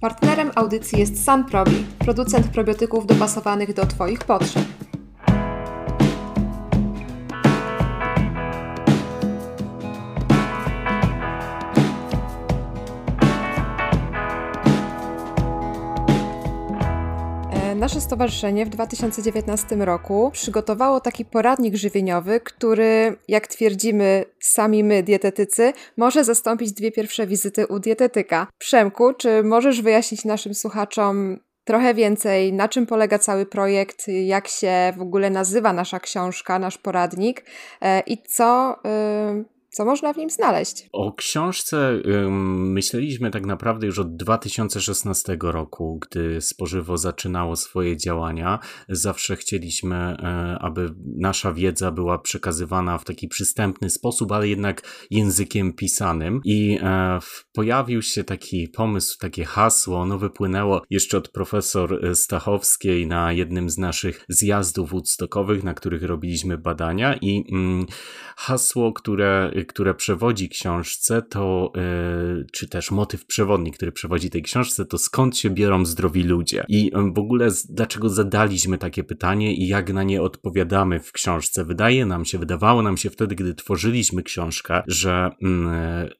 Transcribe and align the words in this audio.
Partnerem 0.00 0.50
audycji 0.54 0.98
jest 0.98 1.24
Sunprobi, 1.24 1.86
producent 1.98 2.46
probiotyków 2.48 3.06
dopasowanych 3.06 3.74
do 3.74 3.86
Twoich 3.86 4.24
potrzeb. 4.24 4.64
Stowarzyszenie 18.10 18.66
w 18.66 18.68
2019 18.68 19.76
roku 19.76 20.30
przygotowało 20.32 21.00
taki 21.00 21.24
poradnik 21.24 21.74
żywieniowy, 21.76 22.40
który, 22.40 23.16
jak 23.28 23.46
twierdzimy 23.46 24.24
sami 24.40 24.84
my, 24.84 25.02
dietetycy, 25.02 25.72
może 25.96 26.24
zastąpić 26.24 26.72
dwie 26.72 26.92
pierwsze 26.92 27.26
wizyty 27.26 27.66
u 27.66 27.78
dietetyka. 27.78 28.46
Przemku, 28.58 29.12
czy 29.12 29.42
możesz 29.42 29.82
wyjaśnić 29.82 30.24
naszym 30.24 30.54
słuchaczom 30.54 31.38
trochę 31.64 31.94
więcej, 31.94 32.52
na 32.52 32.68
czym 32.68 32.86
polega 32.86 33.18
cały 33.18 33.46
projekt, 33.46 34.08
jak 34.08 34.48
się 34.48 34.92
w 34.96 35.00
ogóle 35.00 35.30
nazywa 35.30 35.72
nasza 35.72 36.00
książka, 36.00 36.58
nasz 36.58 36.78
poradnik 36.78 37.44
e, 37.80 38.00
i 38.00 38.22
co 38.22 38.74
y, 38.74 39.59
co 39.70 39.84
można 39.84 40.12
w 40.12 40.16
nim 40.16 40.30
znaleźć? 40.30 40.88
O 40.92 41.12
książce 41.12 42.02
myśleliśmy 42.58 43.30
tak 43.30 43.46
naprawdę 43.46 43.86
już 43.86 43.98
od 43.98 44.16
2016 44.16 45.36
roku, 45.42 45.98
gdy 46.00 46.40
spożywo 46.40 46.98
zaczynało 46.98 47.56
swoje 47.56 47.96
działania. 47.96 48.58
Zawsze 48.88 49.36
chcieliśmy, 49.36 50.16
y, 50.18 50.58
aby 50.58 50.94
nasza 51.16 51.52
wiedza 51.52 51.90
była 51.90 52.18
przekazywana 52.18 52.98
w 52.98 53.04
taki 53.04 53.28
przystępny 53.28 53.90
sposób, 53.90 54.32
ale 54.32 54.48
jednak 54.48 55.06
językiem 55.10 55.72
pisanym. 55.72 56.40
I 56.44 56.78
y, 56.78 56.82
pojawił 57.52 58.02
się 58.02 58.24
taki 58.24 58.68
pomysł, 58.68 59.18
takie 59.18 59.44
hasło, 59.44 59.98
ono 59.98 60.18
wypłynęło 60.18 60.82
jeszcze 60.90 61.18
od 61.18 61.28
profesor 61.28 62.16
Stachowskiej 62.16 63.06
na 63.06 63.32
jednym 63.32 63.70
z 63.70 63.78
naszych 63.78 64.24
zjazdów 64.28 64.90
woodstockowych, 64.90 65.64
na 65.64 65.74
których 65.74 66.02
robiliśmy 66.02 66.58
badania 66.58 67.16
i 67.16 67.44
mm, 67.52 67.86
hasło, 68.36 68.92
które 68.92 69.50
które 69.64 69.94
przewodzi 69.94 70.48
książce, 70.48 71.22
to, 71.22 71.72
yy, 71.74 72.46
czy 72.52 72.68
też 72.68 72.90
motyw 72.90 73.26
przewodni, 73.26 73.72
który 73.72 73.92
przewodzi 73.92 74.30
tej 74.30 74.42
książce, 74.42 74.84
to 74.84 74.98
skąd 74.98 75.38
się 75.38 75.50
biorą 75.50 75.84
zdrowi 75.84 76.22
ludzie? 76.22 76.64
I 76.68 76.90
w 77.14 77.18
ogóle 77.18 77.48
dlaczego 77.68 78.08
zadaliśmy 78.08 78.78
takie 78.78 79.04
pytanie 79.04 79.54
i 79.54 79.68
jak 79.68 79.92
na 79.92 80.02
nie 80.02 80.22
odpowiadamy 80.22 81.00
w 81.00 81.12
książce? 81.12 81.64
Wydaje 81.64 82.06
nam 82.06 82.24
się, 82.24 82.38
wydawało 82.38 82.82
nam 82.82 82.96
się 82.96 83.10
wtedy, 83.10 83.34
gdy 83.34 83.54
tworzyliśmy 83.54 84.22
książkę, 84.22 84.82
że 84.86 85.30
yy, 85.40 85.50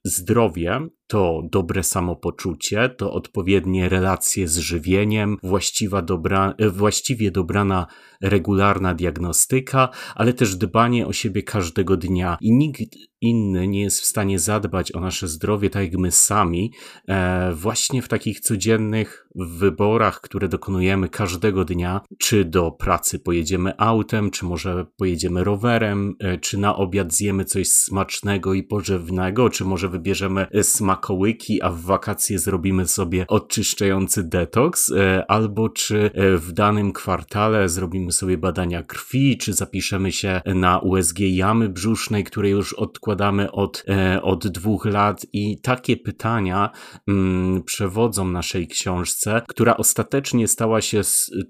zdrowie 0.04 0.80
to 1.11 1.42
dobre 1.53 1.83
samopoczucie, 1.83 2.89
to 2.89 3.12
odpowiednie 3.12 3.89
relacje 3.89 4.48
z 4.48 4.58
żywieniem, 4.58 5.36
właściwa 5.42 6.03
dobra, 6.03 6.55
właściwie 6.72 7.30
dobrana 7.30 7.86
regularna 8.22 8.94
diagnostyka, 8.94 9.88
ale 10.14 10.33
też 10.33 10.56
dbanie 10.56 11.06
o 11.06 11.12
siebie 11.12 11.42
każdego 11.42 11.97
dnia. 11.97 12.38
I 12.41 12.53
nikt 12.53 12.81
inny 13.20 13.69
nie 13.69 13.83
jest 13.83 14.00
w 14.00 14.05
stanie 14.05 14.38
zadbać 14.38 14.92
o 14.92 15.00
nasze 15.00 15.28
zdrowie 15.28 15.70
tak 15.70 15.83
jak 15.83 16.00
my 16.00 16.11
sami, 16.11 16.72
e, 17.08 17.53
właśnie 17.55 18.03
w 18.03 18.08
takich 18.08 18.41
codziennych 18.41 19.28
wyborach, 19.34 20.20
które 20.20 20.48
dokonujemy 20.48 21.08
każdego 21.08 21.64
dnia, 21.64 22.00
czy 22.18 22.44
do 22.44 22.70
pracy 22.70 23.18
pojedziemy 23.18 23.72
autem, 23.78 24.30
czy 24.30 24.44
może 24.44 24.86
pojedziemy 24.96 25.44
rowerem, 25.44 26.14
e, 26.18 26.38
czy 26.38 26.58
na 26.58 26.76
obiad 26.76 27.12
zjemy 27.12 27.44
coś 27.44 27.68
smacznego 27.68 28.54
i 28.54 28.62
pożywnego, 28.62 29.50
czy 29.50 29.64
może 29.64 29.88
wybierzemy 29.88 30.46
smakołyki, 30.62 31.62
a 31.62 31.70
w 31.70 31.80
wakacje 31.80 32.38
zrobimy 32.38 32.88
sobie 32.88 33.26
odczyszczający 33.28 34.24
detoks, 34.24 34.92
e, 34.92 35.30
albo 35.30 35.69
czy 35.69 36.10
w 36.36 36.52
danym 36.52 36.92
kwartale 36.92 37.69
zrobimy 37.69 38.12
sobie 38.12 38.38
badania 38.38 38.82
krwi, 38.82 39.38
czy 39.38 39.52
zapiszemy 39.52 40.12
się 40.12 40.40
na 40.46 40.78
USG 40.78 41.19
jamy 41.20 41.69
brzusznej, 41.69 42.24
której 42.24 42.52
już 42.52 42.72
odkładamy 42.72 43.52
od, 43.52 43.84
e, 43.88 44.22
od 44.22 44.48
dwóch 44.48 44.84
lat. 44.84 45.26
I 45.32 45.60
takie 45.60 45.96
pytania 45.96 46.70
mm, 47.08 47.62
przewodzą 47.62 48.28
naszej 48.28 48.69
książce, 48.69 49.19
która 49.48 49.76
ostatecznie 49.76 50.48
stała 50.48 50.81
się 50.81 51.00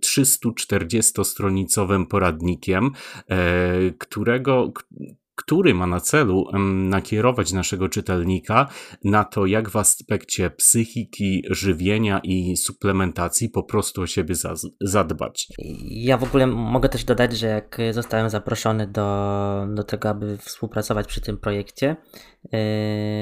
340-stronicowym 0.05 2.07
poradnikiem, 2.07 2.91
e, 3.29 3.91
którego 3.91 4.73
który 5.41 5.75
ma 5.75 5.87
na 5.87 6.01
celu 6.01 6.45
nakierować 6.89 7.53
naszego 7.53 7.89
czytelnika 7.89 8.69
na 9.05 9.25
to, 9.25 9.47
jak 9.47 9.71
w 9.71 9.77
aspekcie 9.77 10.51
psychiki, 10.51 11.45
żywienia 11.51 12.21
i 12.25 12.57
suplementacji 12.57 13.49
po 13.49 13.63
prostu 13.63 14.03
o 14.03 14.07
siebie 14.07 14.35
zadbać. 14.81 15.49
Ja 15.91 16.17
w 16.17 16.25
ogóle 16.25 16.47
mogę 16.47 16.89
też 16.89 17.05
dodać, 17.05 17.39
że 17.39 17.47
jak 17.47 17.79
zostałem 17.91 18.31
zaproszony 18.31 18.87
do, 18.87 19.67
do 19.75 19.85
tego, 19.85 20.09
aby 20.09 20.39
współpracować 20.39 21.07
przy 21.07 21.21
tym 21.21 21.39
projekcie, 21.39 21.97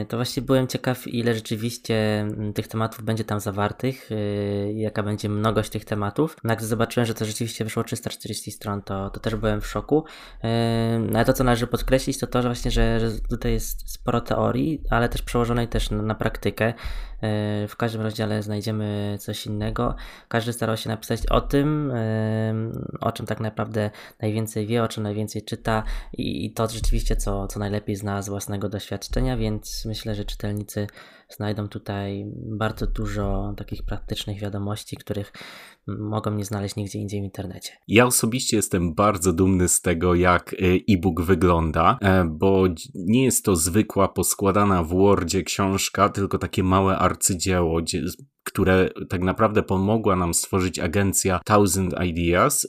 to 0.08 0.16
właśnie 0.16 0.42
byłem 0.42 0.66
ciekaw, 0.66 1.06
ile 1.06 1.34
rzeczywiście 1.34 2.26
tych 2.54 2.68
tematów 2.68 3.04
będzie 3.04 3.24
tam 3.24 3.40
zawartych, 3.40 4.10
e, 4.12 4.72
jaka 4.72 5.02
będzie 5.02 5.28
mnogość 5.28 5.70
tych 5.70 5.84
tematów. 5.84 6.36
No 6.44 6.50
jak 6.50 6.62
zobaczyłem, 6.62 7.06
że 7.06 7.14
to 7.14 7.24
rzeczywiście 7.24 7.64
wyszło 7.64 7.84
340 7.84 8.50
stron, 8.50 8.82
to, 8.82 9.10
to 9.10 9.20
też 9.20 9.34
byłem 9.34 9.60
w 9.60 9.66
szoku. 9.66 10.04
E, 10.44 10.98
no 11.10 11.18
ale 11.18 11.24
to, 11.24 11.32
co 11.32 11.44
należy 11.44 11.66
podkreślić, 11.66 12.18
to 12.18 12.26
to, 12.26 12.42
że 12.42 12.48
właśnie, 12.48 12.70
że, 12.70 13.00
że 13.00 13.20
tutaj 13.30 13.52
jest 13.52 13.90
sporo 13.90 14.20
teorii, 14.20 14.82
ale 14.90 15.08
też 15.08 15.22
przełożonej 15.22 15.68
też 15.68 15.90
na, 15.90 16.02
na 16.02 16.14
praktykę. 16.14 16.74
E, 17.22 17.68
w 17.68 17.76
każdym 17.76 18.00
rozdziale 18.02 18.42
znajdziemy 18.42 19.16
coś 19.20 19.46
innego. 19.46 19.94
Każdy 20.28 20.52
starał 20.52 20.76
się 20.76 20.88
napisać 20.88 21.26
o 21.26 21.40
tym, 21.40 21.90
e, 21.94 22.54
o 23.00 23.12
czym 23.12 23.26
tak 23.26 23.40
naprawdę 23.40 23.90
najwięcej 24.22 24.66
wie, 24.66 24.82
o 24.82 24.88
czym 24.88 25.02
najwięcej 25.02 25.42
czyta 25.42 25.82
i 26.12 26.52
to 26.52 26.68
rzeczywiście, 26.68 27.16
co, 27.16 27.46
co 27.46 27.58
najlepiej 27.58 27.96
zna 27.96 28.22
z 28.22 28.28
własnego 28.28 28.68
doświadczenia, 28.68 29.36
więc 29.36 29.84
myślę, 29.84 30.14
że 30.14 30.24
czytelnicy 30.24 30.86
znajdą 31.28 31.68
tutaj 31.68 32.24
bardzo 32.34 32.86
dużo 32.86 33.54
takich 33.56 33.82
praktycznych 33.82 34.40
wiadomości, 34.40 34.96
których 34.96 35.32
mogą 35.98 36.34
nie 36.34 36.44
znaleźć 36.44 36.76
nigdzie 36.76 36.98
indziej 36.98 37.20
w 37.20 37.24
internecie. 37.24 37.72
Ja 37.88 38.06
osobiście 38.06 38.56
jestem 38.56 38.94
bardzo 38.94 39.32
dumny 39.32 39.68
z 39.68 39.80
tego, 39.80 40.14
jak 40.14 40.54
e, 40.54 40.56
e-book 40.94 41.22
wygląda, 41.22 41.98
bo 42.26 42.64
nie 42.94 43.24
jest 43.24 43.44
to 43.44 43.56
zwykła 43.56 44.08
poskładana 44.08 44.82
w 44.82 44.88
Wordzie 44.88 45.42
książka, 45.42 46.08
tylko 46.08 46.38
takie 46.38 46.62
małe 46.62 46.98
arcydzieło, 46.98 47.82
które 48.44 48.90
tak 49.08 49.22
naprawdę 49.22 49.62
pomogła 49.62 50.16
nam 50.16 50.34
stworzyć 50.34 50.78
agencja 50.78 51.40
Thousand 51.44 51.94
Ideas. 52.04 52.68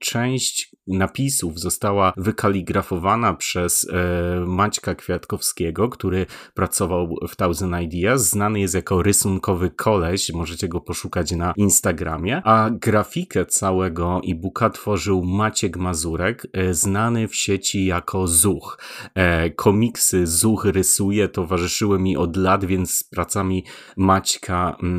Część 0.00 0.76
napisów 0.86 1.60
została 1.60 2.12
wykaligrafowana 2.16 3.34
przez 3.34 3.86
e, 3.92 4.44
Maćka 4.46 4.94
Kwiatkowskiego, 4.94 5.88
który 5.88 6.26
pracował 6.54 7.14
w 7.28 7.36
Thousand 7.36 7.74
Ideas. 7.82 8.30
Znany 8.30 8.60
jest 8.60 8.74
jako 8.74 9.02
rysunkowy 9.02 9.70
koleś, 9.70 10.32
możecie 10.32 10.68
go 10.68 10.80
poszukać 10.80 11.32
na 11.32 11.52
Instagramie, 11.56 12.42
a 12.44 12.70
grafikę 12.70 13.46
całego 13.46 14.20
e-booka 14.28 14.70
tworzył 14.70 15.24
Maciek 15.24 15.76
Mazurek, 15.76 16.46
e, 16.52 16.74
znany 16.74 17.28
w 17.28 17.36
sieci 17.36 17.86
jako 17.86 18.26
Zuch. 18.26 18.78
E, 19.14 19.50
komiksy 19.50 20.26
Zuch 20.26 20.64
rysuje, 20.64 21.28
towarzyszyły 21.28 21.98
mi 21.98 22.16
od 22.16 22.36
lat, 22.36 22.64
więc 22.64 22.94
z 22.94 23.04
pracami 23.04 23.64
Maćka 23.96 24.76
mm, 24.82 24.97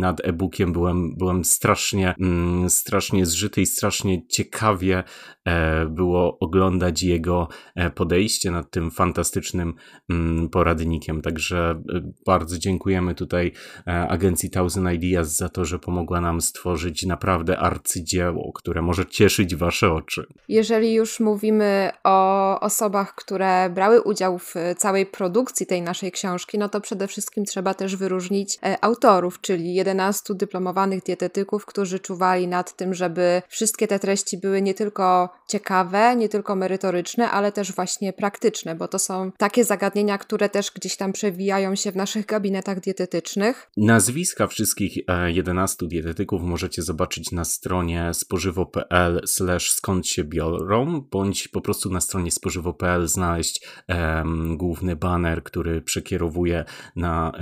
nad 0.00 0.20
e-bookiem 0.24 0.72
byłem, 0.72 1.14
byłem 1.16 1.44
strasznie, 1.44 2.14
mm, 2.20 2.70
strasznie 2.70 3.26
zżyty 3.26 3.60
i 3.60 3.66
strasznie 3.66 4.26
ciekawie 4.26 5.04
E, 5.48 5.86
było 5.86 6.38
oglądać 6.38 7.02
jego 7.02 7.48
e, 7.74 7.90
podejście 7.90 8.50
nad 8.50 8.70
tym 8.70 8.90
fantastycznym 8.90 9.74
mm, 10.10 10.48
poradnikiem. 10.48 11.22
Także 11.22 11.82
e, 11.94 12.00
bardzo 12.26 12.58
dziękujemy 12.58 13.14
tutaj 13.14 13.52
agencji 13.86 14.50
Thousand 14.50 14.92
Ideas 14.92 15.36
za 15.36 15.48
to, 15.48 15.64
że 15.64 15.78
pomogła 15.78 16.20
nam 16.20 16.40
stworzyć 16.40 17.06
naprawdę 17.06 17.58
arcydzieło, 17.58 18.52
które 18.52 18.82
może 18.82 19.06
cieszyć 19.06 19.56
Wasze 19.56 19.92
oczy. 19.92 20.26
Jeżeli 20.48 20.94
już 20.94 21.20
mówimy 21.20 21.90
o 22.04 22.60
osobach, 22.60 23.14
które 23.14 23.70
brały 23.70 24.02
udział 24.02 24.38
w 24.38 24.54
całej 24.76 25.06
produkcji 25.06 25.66
tej 25.66 25.82
naszej 25.82 26.12
książki, 26.12 26.58
no 26.58 26.68
to 26.68 26.80
przede 26.80 27.06
wszystkim 27.06 27.44
trzeba 27.44 27.74
też 27.74 27.96
wyróżnić 27.96 28.58
autorów, 28.80 29.27
czyli 29.40 29.74
11 29.74 30.34
dyplomowanych 30.34 31.02
dietetyków, 31.02 31.66
którzy 31.66 31.98
czuwali 31.98 32.48
nad 32.48 32.76
tym, 32.76 32.94
żeby 32.94 33.42
wszystkie 33.48 33.88
te 33.88 33.98
treści 33.98 34.38
były 34.38 34.62
nie 34.62 34.74
tylko 34.74 35.28
ciekawe, 35.48 36.16
nie 36.16 36.28
tylko 36.28 36.56
merytoryczne, 36.56 37.30
ale 37.30 37.52
też 37.52 37.72
właśnie 37.72 38.12
praktyczne, 38.12 38.74
bo 38.74 38.88
to 38.88 38.98
są 38.98 39.32
takie 39.38 39.64
zagadnienia, 39.64 40.18
które 40.18 40.48
też 40.48 40.70
gdzieś 40.70 40.96
tam 40.96 41.12
przewijają 41.12 41.74
się 41.74 41.92
w 41.92 41.96
naszych 41.96 42.26
gabinetach 42.26 42.80
dietetycznych. 42.80 43.70
Nazwiska 43.76 44.46
wszystkich 44.46 44.96
11 45.26 45.86
e, 45.86 45.88
dietetyków 45.88 46.42
możecie 46.42 46.82
zobaczyć 46.82 47.32
na 47.32 47.44
stronie 47.44 48.10
spożywo.pl 48.14 49.20
skąd 49.58 50.06
się 50.06 50.24
biorą, 50.24 51.00
bądź 51.10 51.48
po 51.48 51.60
prostu 51.60 51.90
na 51.90 52.00
stronie 52.00 52.30
spożywo.pl 52.30 53.08
znaleźć 53.08 53.66
um, 53.88 54.56
główny 54.56 54.96
banner, 54.96 55.42
który 55.42 55.82
przekierowuje 55.82 56.64
na 56.96 57.32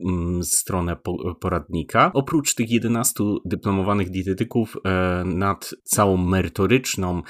um, 0.00 0.44
stronę 0.44 0.96
po, 0.96 1.31
poradnika. 1.34 2.10
Oprócz 2.14 2.54
tych 2.54 2.70
11 2.70 3.24
dyplomowanych 3.44 4.10
dietetyków 4.10 4.76
nad 5.24 5.74
całą 5.84 6.16
merytoryczną 6.16 7.22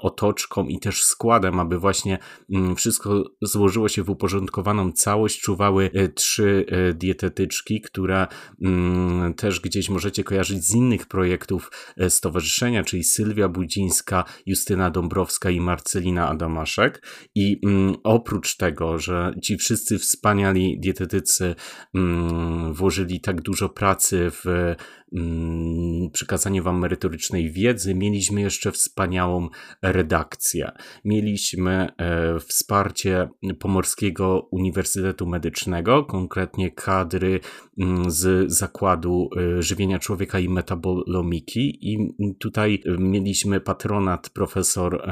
otoczką 0.00 0.66
i 0.66 0.78
też 0.78 1.02
składem, 1.02 1.60
aby 1.60 1.78
właśnie 1.78 2.18
mm, 2.50 2.76
wszystko 2.76 3.24
złożyło 3.42 3.88
się 3.88 4.02
w 4.02 4.10
uporządkowaną 4.10 4.92
całość, 4.92 5.40
czuwały 5.40 5.90
trzy 6.14 6.66
dietetyczki, 6.94 7.80
które 7.80 8.26
mm, 8.62 9.34
też 9.34 9.60
gdzieś 9.60 9.88
możecie 9.90 10.24
kojarzyć 10.24 10.64
z 10.64 10.74
innych 10.74 11.06
projektów 11.06 11.70
stowarzyszenia, 12.08 12.84
czyli 12.84 13.04
Sylwia 13.04 13.48
Budzińska, 13.48 14.24
Justyna 14.46 14.90
Dąbrowska 14.90 15.50
i 15.50 15.60
Marcelina 15.60 16.28
Adamaszek. 16.28 17.06
I 17.34 17.60
mm, 17.66 17.96
oprócz 18.04 18.56
tego, 18.56 18.98
że 18.98 19.34
ci 19.42 19.56
wszyscy 19.56 19.98
wspaniali 19.98 20.80
dietetycy 20.80 21.54
mm, 21.94 22.74
włożyli 23.04 23.20
tak 23.20 23.40
dużo 23.40 23.68
pracy 23.68 24.30
w 24.30 24.74
mm, 25.12 26.10
przekazanie 26.10 26.62
wam 26.62 26.78
merytorycznej 26.78 27.50
wiedzy, 27.50 27.94
mieliśmy 27.94 28.40
jeszcze 28.40 28.72
wspaniałą 28.72 29.48
redakcję. 29.82 30.72
Mieliśmy 31.04 31.88
e, 31.98 32.38
wsparcie 32.38 33.28
Pomorskiego 33.58 34.48
Uniwersytetu 34.50 35.26
Medycznego, 35.26 36.04
konkretnie 36.04 36.70
kadry 36.70 37.40
mm, 37.78 38.10
z 38.10 38.52
Zakładu 38.52 39.30
e, 39.36 39.62
Żywienia 39.62 39.98
Człowieka 39.98 40.38
i 40.38 40.48
Metabolomiki 40.48 41.78
i 41.92 42.14
tutaj 42.38 42.82
mieliśmy 42.98 43.60
patronat 43.60 44.30
profesor 44.30 45.02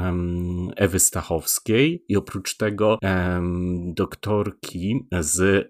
Ewy 0.75 0.99
Stachowskiej 0.99 2.05
i 2.07 2.17
oprócz 2.17 2.57
tego 2.57 2.97
doktorki 3.93 5.07
z 5.19 5.69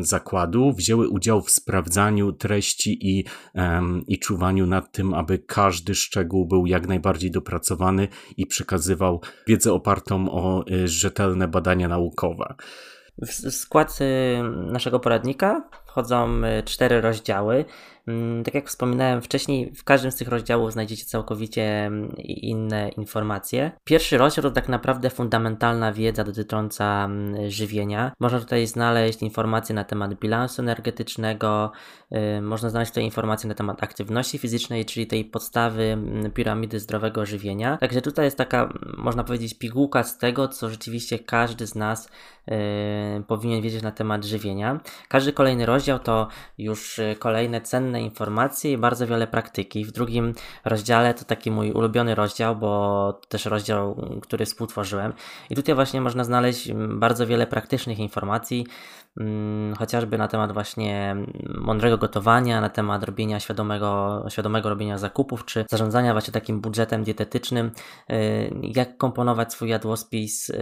zakładu 0.00 0.72
wzięły 0.72 1.08
udział 1.08 1.42
w 1.42 1.50
sprawdzaniu 1.64 2.32
treści 2.32 2.98
i, 3.00 3.24
i 4.06 4.18
czuwaniu 4.18 4.66
nad 4.66 4.92
tym, 4.92 5.14
aby 5.14 5.38
każdy 5.38 5.94
szczegół 5.94 6.46
był 6.46 6.66
jak 6.66 6.86
najbardziej 6.88 7.30
dopracowany 7.30 8.08
i 8.36 8.46
przekazywał 8.46 9.20
wiedzę 9.46 9.72
opartą 9.72 10.30
o 10.30 10.64
y, 10.70 10.88
rzetelne 10.88 11.48
badania 11.48 11.88
naukowe. 11.88 12.54
W 13.22 13.32
skład 13.50 13.98
y, 14.00 14.42
naszego 14.72 15.00
poradnika 15.00 15.68
wchodzą 15.94 16.44
y, 16.44 16.62
cztery 16.62 17.00
rozdziały. 17.00 17.64
Mm, 18.06 18.44
tak 18.44 18.54
jak 18.54 18.68
wspominałem 18.68 19.22
wcześniej, 19.22 19.72
w 19.74 19.84
każdym 19.84 20.10
z 20.10 20.16
tych 20.16 20.28
rozdziałów 20.28 20.72
znajdziecie 20.72 21.04
całkowicie 21.04 21.86
mm, 21.86 22.16
inne 22.26 22.88
informacje. 22.88 23.70
Pierwszy 23.84 24.18
rozdział 24.18 24.42
to 24.42 24.50
tak 24.50 24.68
naprawdę 24.68 25.10
fundamentalna 25.10 25.92
wiedza 25.92 26.24
dotycząca 26.24 27.04
mm, 27.04 27.50
żywienia. 27.50 28.12
Można 28.20 28.40
tutaj 28.40 28.66
znaleźć 28.66 29.22
informacje 29.22 29.74
na 29.74 29.84
temat 29.84 30.14
bilansu 30.14 30.62
energetycznego, 30.62 31.72
y, 32.38 32.40
można 32.42 32.70
znaleźć 32.70 32.90
tutaj 32.92 33.04
informacje 33.04 33.48
na 33.48 33.54
temat 33.54 33.82
aktywności 33.82 34.38
fizycznej, 34.38 34.84
czyli 34.84 35.06
tej 35.06 35.24
podstawy 35.24 35.98
piramidy 36.34 36.80
zdrowego 36.80 37.26
żywienia. 37.26 37.78
Także 37.78 38.02
tutaj 38.02 38.24
jest 38.24 38.38
taka, 38.38 38.72
można 38.98 39.24
powiedzieć, 39.24 39.58
pigułka 39.58 40.02
z 40.02 40.18
tego, 40.18 40.48
co 40.48 40.70
rzeczywiście 40.70 41.18
każdy 41.18 41.66
z 41.66 41.74
nas 41.74 42.08
yy, 42.46 42.56
powinien 43.26 43.62
wiedzieć 43.62 43.82
na 43.82 43.92
temat 43.92 44.24
żywienia. 44.24 44.80
Każdy 45.08 45.32
kolejny 45.32 45.66
rozdział 45.66 45.83
to 45.98 46.28
już 46.58 46.98
y, 46.98 47.16
kolejne 47.18 47.60
cenne 47.60 48.02
informacje 48.02 48.72
i 48.72 48.78
bardzo 48.78 49.06
wiele 49.06 49.26
praktyki. 49.26 49.84
W 49.84 49.92
drugim 49.92 50.34
rozdziale 50.64 51.14
to 51.14 51.24
taki 51.24 51.50
mój 51.50 51.72
ulubiony 51.72 52.14
rozdział, 52.14 52.56
bo 52.56 53.12
to 53.22 53.28
też 53.28 53.44
rozdział, 53.44 53.96
który 54.22 54.46
współtworzyłem. 54.46 55.12
I 55.50 55.54
tutaj 55.54 55.74
właśnie 55.74 56.00
można 56.00 56.24
znaleźć 56.24 56.72
bardzo 56.88 57.26
wiele 57.26 57.46
praktycznych 57.46 57.98
informacji, 57.98 58.64
Mm, 58.64 59.03
chociażby 59.78 60.18
na 60.18 60.28
temat 60.28 60.52
właśnie 60.52 61.16
mądrego 61.58 61.98
gotowania, 61.98 62.60
na 62.60 62.68
temat 62.68 63.04
robienia 63.04 63.40
świadomego, 63.40 64.24
świadomego 64.28 64.68
robienia 64.68 64.98
zakupów, 64.98 65.44
czy 65.44 65.64
zarządzania 65.70 66.12
właśnie 66.12 66.32
takim 66.32 66.60
budżetem 66.60 67.04
dietetycznym, 67.04 67.70
y, 68.10 68.50
jak 68.62 68.96
komponować 68.96 69.52
swój 69.52 69.68
jadłospis 69.68 70.50
y, 70.50 70.54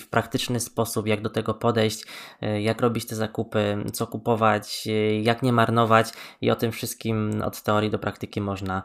w 0.00 0.08
praktyczny 0.10 0.60
sposób, 0.60 1.06
jak 1.06 1.22
do 1.22 1.30
tego 1.30 1.54
podejść, 1.54 2.04
y, 2.42 2.60
jak 2.60 2.80
robić 2.80 3.06
te 3.06 3.16
zakupy, 3.16 3.84
co 3.92 4.06
kupować, 4.06 4.88
jak 5.22 5.42
nie 5.42 5.52
marnować 5.52 6.12
i 6.40 6.50
o 6.50 6.56
tym 6.56 6.72
wszystkim 6.72 7.42
od 7.44 7.62
teorii 7.62 7.90
do 7.90 7.98
praktyki 7.98 8.40
można 8.40 8.82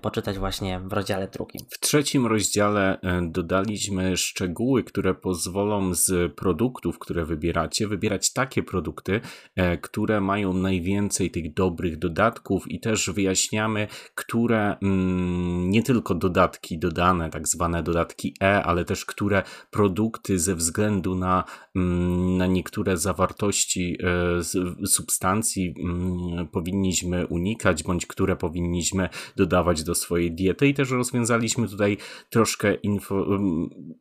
poczytać 0.00 0.38
właśnie 0.38 0.80
w 0.80 0.92
rozdziale 0.92 1.28
drugim. 1.28 1.60
W 1.70 1.80
trzecim 1.80 2.26
rozdziale 2.26 2.98
dodaliśmy 3.22 4.16
szczegóły, 4.16 4.84
które 4.84 5.14
pozwolą 5.14 5.94
z 5.94 6.34
produktów, 6.34 6.98
które 6.98 7.24
wybieracie, 7.24 7.73
wybierać 7.80 8.32
takie 8.32 8.62
produkty, 8.62 9.20
e, 9.56 9.78
które 9.78 10.20
mają 10.20 10.52
najwięcej 10.52 11.30
tych 11.30 11.54
dobrych 11.54 11.98
dodatków 11.98 12.70
i 12.70 12.80
też 12.80 13.10
wyjaśniamy, 13.10 13.88
które 14.14 14.76
mm, 14.82 15.70
nie 15.70 15.82
tylko 15.82 16.14
dodatki 16.14 16.78
dodane, 16.78 17.30
tak 17.30 17.48
zwane 17.48 17.82
dodatki 17.82 18.34
E, 18.42 18.62
ale 18.62 18.84
też 18.84 19.04
które 19.04 19.42
produkty 19.70 20.38
ze 20.38 20.54
względu 20.54 21.14
na, 21.14 21.44
mm, 21.76 22.36
na 22.36 22.46
niektóre 22.46 22.96
zawartości 22.96 23.98
e, 24.80 24.86
substancji 24.86 25.74
mm, 25.78 26.48
powinniśmy 26.48 27.26
unikać, 27.26 27.82
bądź 27.82 28.06
które 28.06 28.36
powinniśmy 28.36 29.08
dodawać 29.36 29.82
do 29.82 29.94
swojej 29.94 30.32
diety. 30.32 30.68
I 30.68 30.74
też 30.74 30.90
rozwiązaliśmy 30.90 31.68
tutaj 31.68 31.96
troszkę 32.30 32.74
info, 32.74 33.26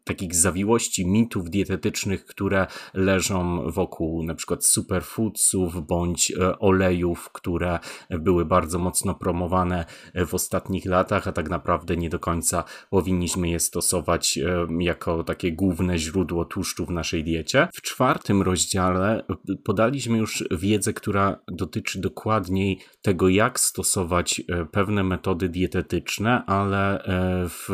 takich 0.04 0.36
zawiłości, 0.36 1.06
mitów 1.06 1.50
dietetycznych, 1.50 2.26
które 2.26 2.68
leżą 2.94 3.63
wokół 3.72 4.24
na 4.24 4.36
przykład 4.36 4.66
superfoodsów 4.66 5.88
bądź 5.88 6.32
e, 6.32 6.60
olejów, 6.60 7.30
które 7.32 7.80
były 8.10 8.46
bardzo 8.46 8.80
mocno 8.80 9.16
promowane 9.16 9.86
w 10.28 10.34
ostatnich 10.34 10.86
latach, 10.86 11.28
a 11.28 11.32
tak 11.32 11.50
naprawdę 11.50 11.98
nie 11.98 12.10
do 12.10 12.20
końca 12.20 12.64
powinniśmy 12.90 13.50
je 13.50 13.60
stosować 13.60 14.38
e, 14.38 14.68
jako 14.80 15.24
takie 15.24 15.52
główne 15.52 15.98
źródło 15.98 16.46
tłuszczu 16.46 16.86
w 16.86 16.90
naszej 16.90 17.24
diecie. 17.24 17.68
W 17.74 17.82
czwartym 17.82 18.42
rozdziale 18.42 19.24
podaliśmy 19.64 20.18
już 20.18 20.44
wiedzę, 20.52 20.94
która 20.94 21.40
dotyczy 21.48 22.02
dokładniej 22.02 22.80
tego, 23.02 23.30
jak 23.30 23.60
stosować 23.60 24.42
e, 24.50 24.66
pewne 24.66 25.04
metody 25.04 25.50
dietetyczne, 25.50 26.44
ale 26.46 27.04
w 27.50 27.70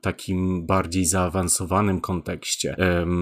takim 0.00 0.66
bardziej 0.66 1.04
zaawansowanym 1.04 2.00
kontekście, 2.00 2.76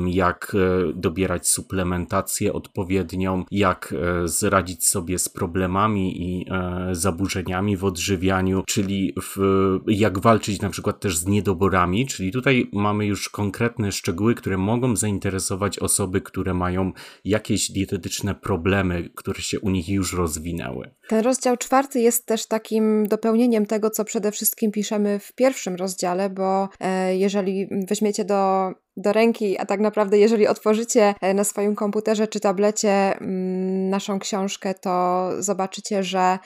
jak 0.06 0.56
dobierać 0.94 1.48
suplementy 1.48 2.03
odpowiednią, 2.52 3.44
jak 3.50 3.94
e, 4.24 4.28
zradzić 4.28 4.88
sobie 4.88 5.18
z 5.18 5.28
problemami 5.28 6.22
i 6.22 6.46
e, 6.50 6.88
zaburzeniami 6.94 7.76
w 7.76 7.84
odżywianiu, 7.84 8.62
czyli 8.66 9.14
w, 9.22 9.36
jak 9.86 10.18
walczyć 10.18 10.60
na 10.60 10.70
przykład 10.70 11.00
też 11.00 11.18
z 11.18 11.26
niedoborami, 11.26 12.06
czyli 12.06 12.32
tutaj 12.32 12.70
mamy 12.72 13.06
już 13.06 13.28
konkretne 13.28 13.92
szczegóły, 13.92 14.34
które 14.34 14.58
mogą 14.58 14.96
zainteresować 14.96 15.78
osoby, 15.78 16.20
które 16.20 16.54
mają 16.54 16.92
jakieś 17.24 17.70
dietetyczne 17.70 18.34
problemy, 18.34 19.10
które 19.14 19.42
się 19.42 19.60
u 19.60 19.70
nich 19.70 19.88
już 19.88 20.12
rozwinęły. 20.12 20.90
Ten 21.08 21.24
rozdział 21.24 21.56
czwarty 21.56 22.00
jest 22.00 22.26
też 22.26 22.46
takim 22.46 23.06
dopełnieniem 23.08 23.66
tego, 23.66 23.90
co 23.90 24.04
przede 24.04 24.32
wszystkim 24.32 24.72
piszemy 24.72 25.18
w 25.18 25.32
pierwszym 25.32 25.74
rozdziale, 25.74 26.30
bo 26.30 26.68
e, 26.80 27.16
jeżeli 27.16 27.68
weźmiecie 27.88 28.24
do 28.24 28.70
do 28.96 29.12
ręki, 29.12 29.58
a 29.58 29.66
tak 29.66 29.80
naprawdę 29.80 30.18
jeżeli 30.18 30.46
otworzycie 30.46 31.14
e, 31.20 31.34
na 31.34 31.44
swoim 31.44 31.74
komputerze 31.74 32.28
czy 32.28 32.40
tablecie 32.40 32.90
mm, 32.90 33.90
naszą 33.90 34.18
książkę, 34.18 34.74
to 34.74 35.30
zobaczycie, 35.38 36.02
że 36.02 36.38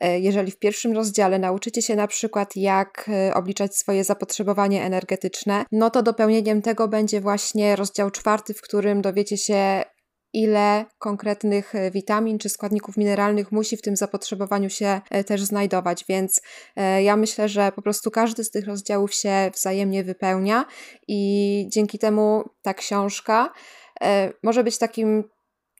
e, 0.00 0.20
jeżeli 0.20 0.50
w 0.50 0.58
pierwszym 0.58 0.92
rozdziale 0.92 1.38
nauczycie 1.38 1.82
się 1.82 1.96
na 1.96 2.06
przykład 2.06 2.56
jak 2.56 3.10
e, 3.28 3.34
obliczać 3.34 3.76
swoje 3.76 4.04
zapotrzebowanie 4.04 4.84
energetyczne, 4.84 5.64
no 5.72 5.90
to 5.90 6.02
dopełnieniem 6.02 6.62
tego 6.62 6.88
będzie 6.88 7.20
właśnie 7.20 7.76
rozdział 7.76 8.10
czwarty, 8.10 8.54
w 8.54 8.62
którym 8.62 9.02
dowiecie 9.02 9.36
się 9.36 9.84
ile 10.34 10.84
konkretnych 10.98 11.74
e, 11.74 11.90
witamin 11.90 12.38
czy 12.38 12.48
składników 12.48 12.96
mineralnych 12.96 13.52
musi 13.52 13.76
w 13.76 13.82
tym 13.82 13.96
zapotrzebowaniu 13.96 14.70
się 14.70 15.00
e, 15.10 15.24
też 15.24 15.42
znajdować. 15.42 16.04
Więc 16.08 16.40
e, 16.76 17.02
ja 17.02 17.16
myślę, 17.16 17.48
że 17.48 17.72
po 17.72 17.82
prostu 17.82 18.10
każdy 18.10 18.44
z 18.44 18.50
tych 18.50 18.66
rozdziałów 18.66 19.14
się 19.14 19.50
wzajemnie 19.54 20.04
wypełnia 20.04 20.64
i 21.08 21.66
dzięki 21.72 21.98
temu 21.98 22.50
ta 22.62 22.74
książka 22.74 23.52
może 24.42 24.64
być 24.64 24.78
takim 24.78 25.24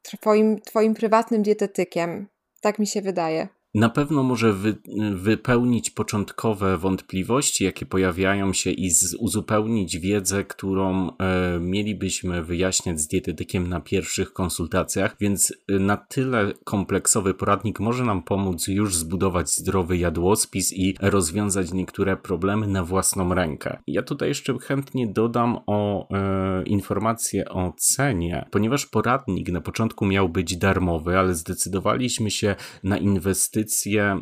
twoim, 0.03 0.61
twoim 0.61 0.95
prywatnym 0.95 1.43
dietetykiem. 1.43 2.29
Tak 2.61 2.79
mi 2.79 2.87
się 2.87 3.03
wydaje. 3.03 3.49
Na 3.75 3.89
pewno 3.89 4.23
może 4.23 4.53
wy, 4.53 4.77
wypełnić 5.15 5.91
początkowe 5.91 6.79
wątpliwości, 6.79 7.65
jakie 7.65 7.87
pojawiają 7.87 8.53
się 8.53 8.71
i 8.71 8.91
z, 8.91 9.15
uzupełnić 9.15 9.99
wiedzę, 9.99 10.45
którą 10.45 11.09
e, 11.09 11.59
mielibyśmy 11.61 12.43
wyjaśniać 12.43 13.01
z 13.01 13.07
dietetykiem 13.07 13.69
na 13.69 13.81
pierwszych 13.81 14.33
konsultacjach, 14.33 15.17
więc 15.21 15.53
e, 15.69 15.79
na 15.79 15.97
tyle 15.97 16.53
kompleksowy 16.65 17.35
poradnik 17.35 17.81
może 17.81 18.05
nam 18.05 18.23
pomóc 18.23 18.69
już 18.69 18.97
zbudować 18.97 19.51
zdrowy 19.51 19.97
jadłospis 19.97 20.73
i 20.73 20.95
rozwiązać 21.01 21.73
niektóre 21.73 22.17
problemy 22.17 22.67
na 22.67 22.85
własną 22.85 23.35
rękę. 23.35 23.79
Ja 23.87 24.03
tutaj 24.03 24.29
jeszcze 24.29 24.59
chętnie 24.59 25.07
dodam 25.07 25.59
o 25.67 26.09
e, 26.11 26.63
informację 26.63 27.49
o 27.49 27.73
cenie, 27.77 28.47
ponieważ 28.51 28.87
poradnik 28.87 29.49
na 29.49 29.61
początku 29.61 30.07
miał 30.07 30.29
być 30.29 30.57
darmowy, 30.57 31.19
ale 31.19 31.35
zdecydowaliśmy 31.35 32.31
się 32.31 32.57
na 32.83 32.99
inwestycje 32.99 33.64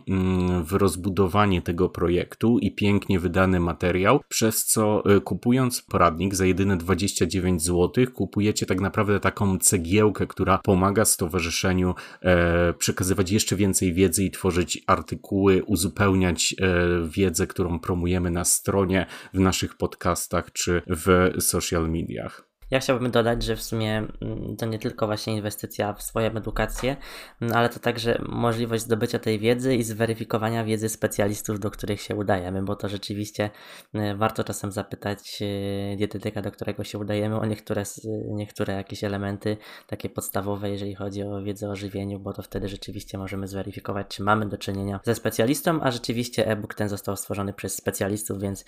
mm, 0.08 0.64
w 0.64 0.72
rozbudowanie 0.72 1.62
tego 1.62 1.88
projektu 1.88 2.58
i 2.58 2.70
pięknie 2.70 3.20
wydany 3.20 3.60
materiał, 3.60 4.20
przez 4.28 4.64
co 4.64 5.04
e, 5.04 5.20
kupując 5.20 5.82
poradnik 5.82 6.34
za 6.34 6.46
jedyne 6.46 6.76
29 6.76 7.62
zł, 7.62 8.06
kupujecie 8.14 8.66
tak 8.66 8.80
naprawdę 8.80 9.20
taką 9.20 9.58
cegiełkę, 9.58 10.26
która 10.26 10.58
pomaga 10.58 11.04
stowarzyszeniu 11.04 11.94
e, 12.22 12.72
przekazywać 12.72 13.30
jeszcze 13.30 13.56
więcej 13.56 13.94
wiedzy 13.94 14.24
i 14.24 14.30
tworzyć 14.30 14.82
artykuły, 14.86 15.64
uzupełniać 15.64 16.54
e, 16.60 16.76
wiedzę, 17.08 17.46
którą 17.46 17.78
promujemy 17.78 18.30
na 18.30 18.44
stronie, 18.44 19.06
w 19.34 19.40
naszych 19.40 19.76
podcastach 19.76 20.52
czy 20.52 20.82
w 20.86 21.30
social 21.40 21.90
mediach. 21.90 22.51
Ja 22.72 22.80
chciałbym 22.80 23.10
dodać, 23.10 23.42
że 23.42 23.56
w 23.56 23.62
sumie 23.62 24.06
mm, 24.22 24.56
to 24.56 24.66
nie 24.66 24.78
tylko 24.78 25.06
właśnie 25.06 25.36
inwestycja 25.36 25.92
w 25.92 26.02
swoją 26.02 26.30
edukację, 26.30 26.96
mm, 27.40 27.56
ale 27.56 27.68
to 27.68 27.80
także 27.80 28.22
możliwość 28.28 28.82
zdobycia 28.82 29.18
tej 29.18 29.38
wiedzy 29.38 29.76
i 29.76 29.82
zweryfikowania 29.82 30.64
wiedzy 30.64 30.88
specjalistów, 30.88 31.60
do 31.60 31.70
których 31.70 32.00
się 32.00 32.16
udajemy, 32.16 32.62
bo 32.62 32.76
to 32.76 32.88
rzeczywiście 32.88 33.50
y, 33.94 34.16
warto 34.16 34.44
czasem 34.44 34.72
zapytać 34.72 35.42
y, 35.42 35.96
dietetyka, 35.96 36.42
do 36.42 36.52
którego 36.52 36.84
się 36.84 36.98
udajemy, 36.98 37.40
o 37.40 37.46
niektóre, 37.46 37.82
niektóre 38.28 38.74
jakieś 38.74 39.04
elementy 39.04 39.56
takie 39.86 40.08
podstawowe, 40.08 40.70
jeżeli 40.70 40.94
chodzi 40.94 41.22
o 41.22 41.42
wiedzę 41.42 41.70
o 41.70 41.76
żywieniu, 41.76 42.18
bo 42.18 42.32
to 42.32 42.42
wtedy 42.42 42.68
rzeczywiście 42.68 43.18
możemy 43.18 43.48
zweryfikować, 43.48 44.06
czy 44.08 44.22
mamy 44.22 44.48
do 44.48 44.58
czynienia 44.58 45.00
ze 45.04 45.14
specjalistą, 45.14 45.82
a 45.82 45.90
rzeczywiście 45.90 46.46
e-book 46.46 46.74
ten 46.74 46.88
został 46.88 47.16
stworzony 47.16 47.52
przez 47.52 47.74
specjalistów, 47.74 48.40
więc 48.40 48.60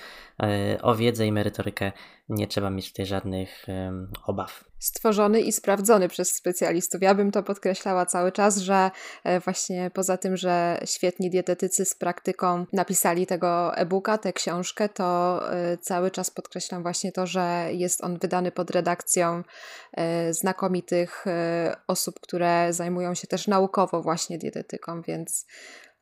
y, 0.76 0.82
o 0.82 0.94
wiedzę 0.94 1.26
i 1.26 1.32
merytorykę 1.32 1.92
nie 2.28 2.46
trzeba 2.46 2.70
mieć 2.70 2.88
tutaj 2.88 3.06
żadnych 3.06 3.66
obaw. 4.26 4.64
Stworzony 4.78 5.40
i 5.40 5.52
sprawdzony 5.52 6.08
przez 6.08 6.34
specjalistów. 6.34 7.02
Ja 7.02 7.14
bym 7.14 7.30
to 7.30 7.42
podkreślała 7.42 8.06
cały 8.06 8.32
czas, 8.32 8.58
że 8.58 8.90
e, 9.24 9.40
właśnie 9.40 9.90
poza 9.94 10.16
tym, 10.16 10.36
że 10.36 10.80
świetni 10.84 11.30
dietetycy 11.30 11.84
z 11.84 11.94
praktyką 11.94 12.66
napisali 12.72 13.26
tego 13.26 13.76
e-booka, 13.76 14.18
tę 14.18 14.32
książkę, 14.32 14.88
to 14.88 15.40
e, 15.52 15.78
cały 15.78 16.10
czas 16.10 16.30
podkreślam 16.30 16.82
właśnie 16.82 17.12
to, 17.12 17.26
że 17.26 17.68
jest 17.72 18.04
on 18.04 18.18
wydany 18.18 18.52
pod 18.52 18.70
redakcją 18.70 19.42
e, 19.92 20.34
znakomitych 20.34 21.24
osób, 21.86 22.20
które 22.20 22.72
zajmują 22.72 23.14
się 23.14 23.26
też 23.26 23.46
naukowo 23.46 24.02
właśnie 24.02 24.38
dietetyką, 24.38 25.02
więc 25.02 25.46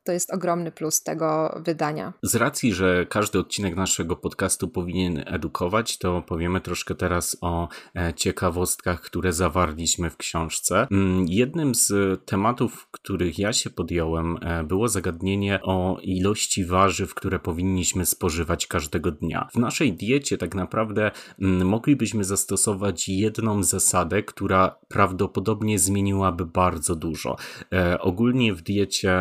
to 0.04 0.12
jest 0.12 0.32
ogromny 0.34 0.72
plus 0.72 1.02
tego 1.02 1.60
wydania. 1.64 2.12
Z 2.22 2.34
racji, 2.34 2.74
że 2.74 3.06
każdy 3.06 3.38
odcinek 3.38 3.76
naszego 3.76 4.16
podcastu 4.16 4.68
powinien 4.68 5.24
edukować, 5.26 5.98
to 5.98 6.22
powiemy 6.22 6.60
troszkę 6.60 6.94
teraz 6.94 7.36
o 7.40 7.68
e, 7.96 8.14
ciekawostkach, 8.14 9.00
które 9.00 9.32
zawarliśmy 9.32 10.10
w 10.10 10.16
książce. 10.16 10.86
Mm, 10.90 11.26
jednym 11.28 11.74
z 11.74 11.92
tematów, 12.24 12.88
których 12.90 13.38
ja 13.38 13.52
się 13.52 13.70
podjąłem, 13.70 14.38
e, 14.42 14.64
było 14.64 14.88
zagadnienie 14.88 15.60
o 15.62 15.98
ilości 16.02 16.64
warzyw, 16.64 17.14
które 17.14 17.38
powinniśmy 17.38 18.06
spożywać 18.06 18.66
każdego 18.66 19.10
dnia. 19.10 19.48
W 19.52 19.58
naszej 19.58 19.92
diecie 19.92 20.38
tak 20.38 20.54
naprawdę 20.54 21.10
mm, 21.40 21.68
moglibyśmy 21.68 22.24
zastosować 22.24 23.08
jedną 23.08 23.62
zasadę, 23.62 24.22
która 24.22 24.76
prawdopodobnie 24.88 25.78
zmieniłaby 25.78 26.46
bardzo 26.46 26.96
dużo. 26.96 27.36
E, 27.72 28.00
ogólnie 28.00 28.54
w 28.54 28.62
diecie 28.62 29.12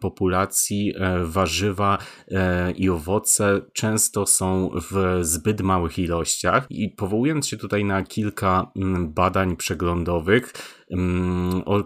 populacji 0.00 0.94
e, 0.96 1.24
warzywa 1.24 1.98
e, 2.30 2.72
i 2.72 2.90
owoce 2.90 3.60
często 3.72 4.26
są 4.26 4.70
w 4.90 5.18
zbyt 5.22 5.60
małych 5.60 5.98
ilościach. 5.98 6.66
I 6.70 6.88
powołując 6.88 7.48
się 7.48 7.56
tutaj 7.56 7.84
na 7.84 8.02
kilka 8.02 8.70
badań 9.08 9.56
przeglądowych, 9.56 10.52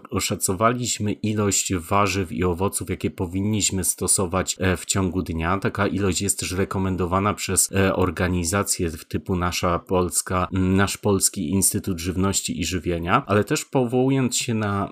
oszacowaliśmy 0.09 1.13
ilość 1.13 1.73
warzyw 1.75 2.31
i 2.31 2.43
owoców, 2.43 2.89
jakie 2.89 3.11
powinniśmy 3.11 3.83
stosować 3.83 4.55
e, 4.59 4.77
w 4.77 4.85
ciągu 4.85 5.21
dnia. 5.21 5.57
Taka 5.57 5.87
ilość 5.87 6.21
jest 6.21 6.39
też 6.39 6.51
rekomendowana 6.51 7.33
przez 7.33 7.69
organizacje 7.93 8.91
typu 9.07 9.35
nasza 9.35 9.79
polska, 9.79 10.47
nasz 10.51 10.97
Polski 10.97 11.49
Instytut 11.49 11.99
Żywności 11.99 12.59
i 12.59 12.65
Żywienia, 12.65 13.23
ale 13.27 13.43
też 13.43 13.65
powołując 13.65 14.37
się 14.37 14.53
na 14.53 14.89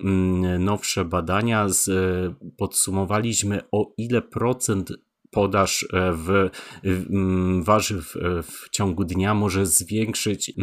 nowsze 0.59 1.05
badania, 1.05 1.67
podsumowaliśmy 2.57 3.61
o 3.71 3.93
ile 3.97 4.21
procent 4.21 4.91
podaż 5.33 5.87
e, 5.93 6.11
w, 6.13 6.49
warzyw 7.63 8.15
e, 8.15 8.43
w 8.43 8.69
ciągu 8.71 9.03
dnia 9.03 9.33
może 9.33 9.65
zwiększyć 9.65 10.53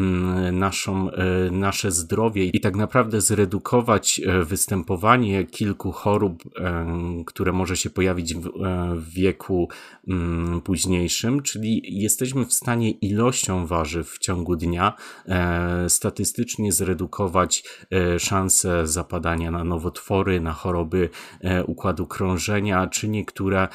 naszą, 0.52 1.10
e, 1.10 1.50
nasze 1.50 1.90
zdrowie 1.90 2.44
i 2.44 2.60
tak 2.60 2.76
naprawdę 2.76 3.20
zredukować 3.20 4.20
występowanie 4.44 5.44
kilku 5.44 5.92
chorób, 5.92 6.42
które 7.26 7.52
może 7.52 7.76
się 7.76 7.90
pojawić 7.90 8.34
w, 8.34 8.50
wieku 9.14 9.68
późniejszym, 10.64 11.42
czyli 11.42 11.82
jesteśmy 12.02 12.46
w 12.46 12.52
stanie 12.52 12.90
ilością 12.90 13.66
warzyw 13.66 14.10
w 14.10 14.18
ciągu 14.18 14.56
dnia 14.56 14.92
statystycznie 15.88 16.72
zredukować 16.72 17.64
szanse 18.18 18.86
zapadania 18.86 19.50
na 19.50 19.64
nowotwory, 19.64 20.40
na 20.40 20.52
choroby 20.52 21.08
układu 21.66 22.06
krążenia, 22.06 22.86
czy 22.86 23.08
niektóre 23.08 23.68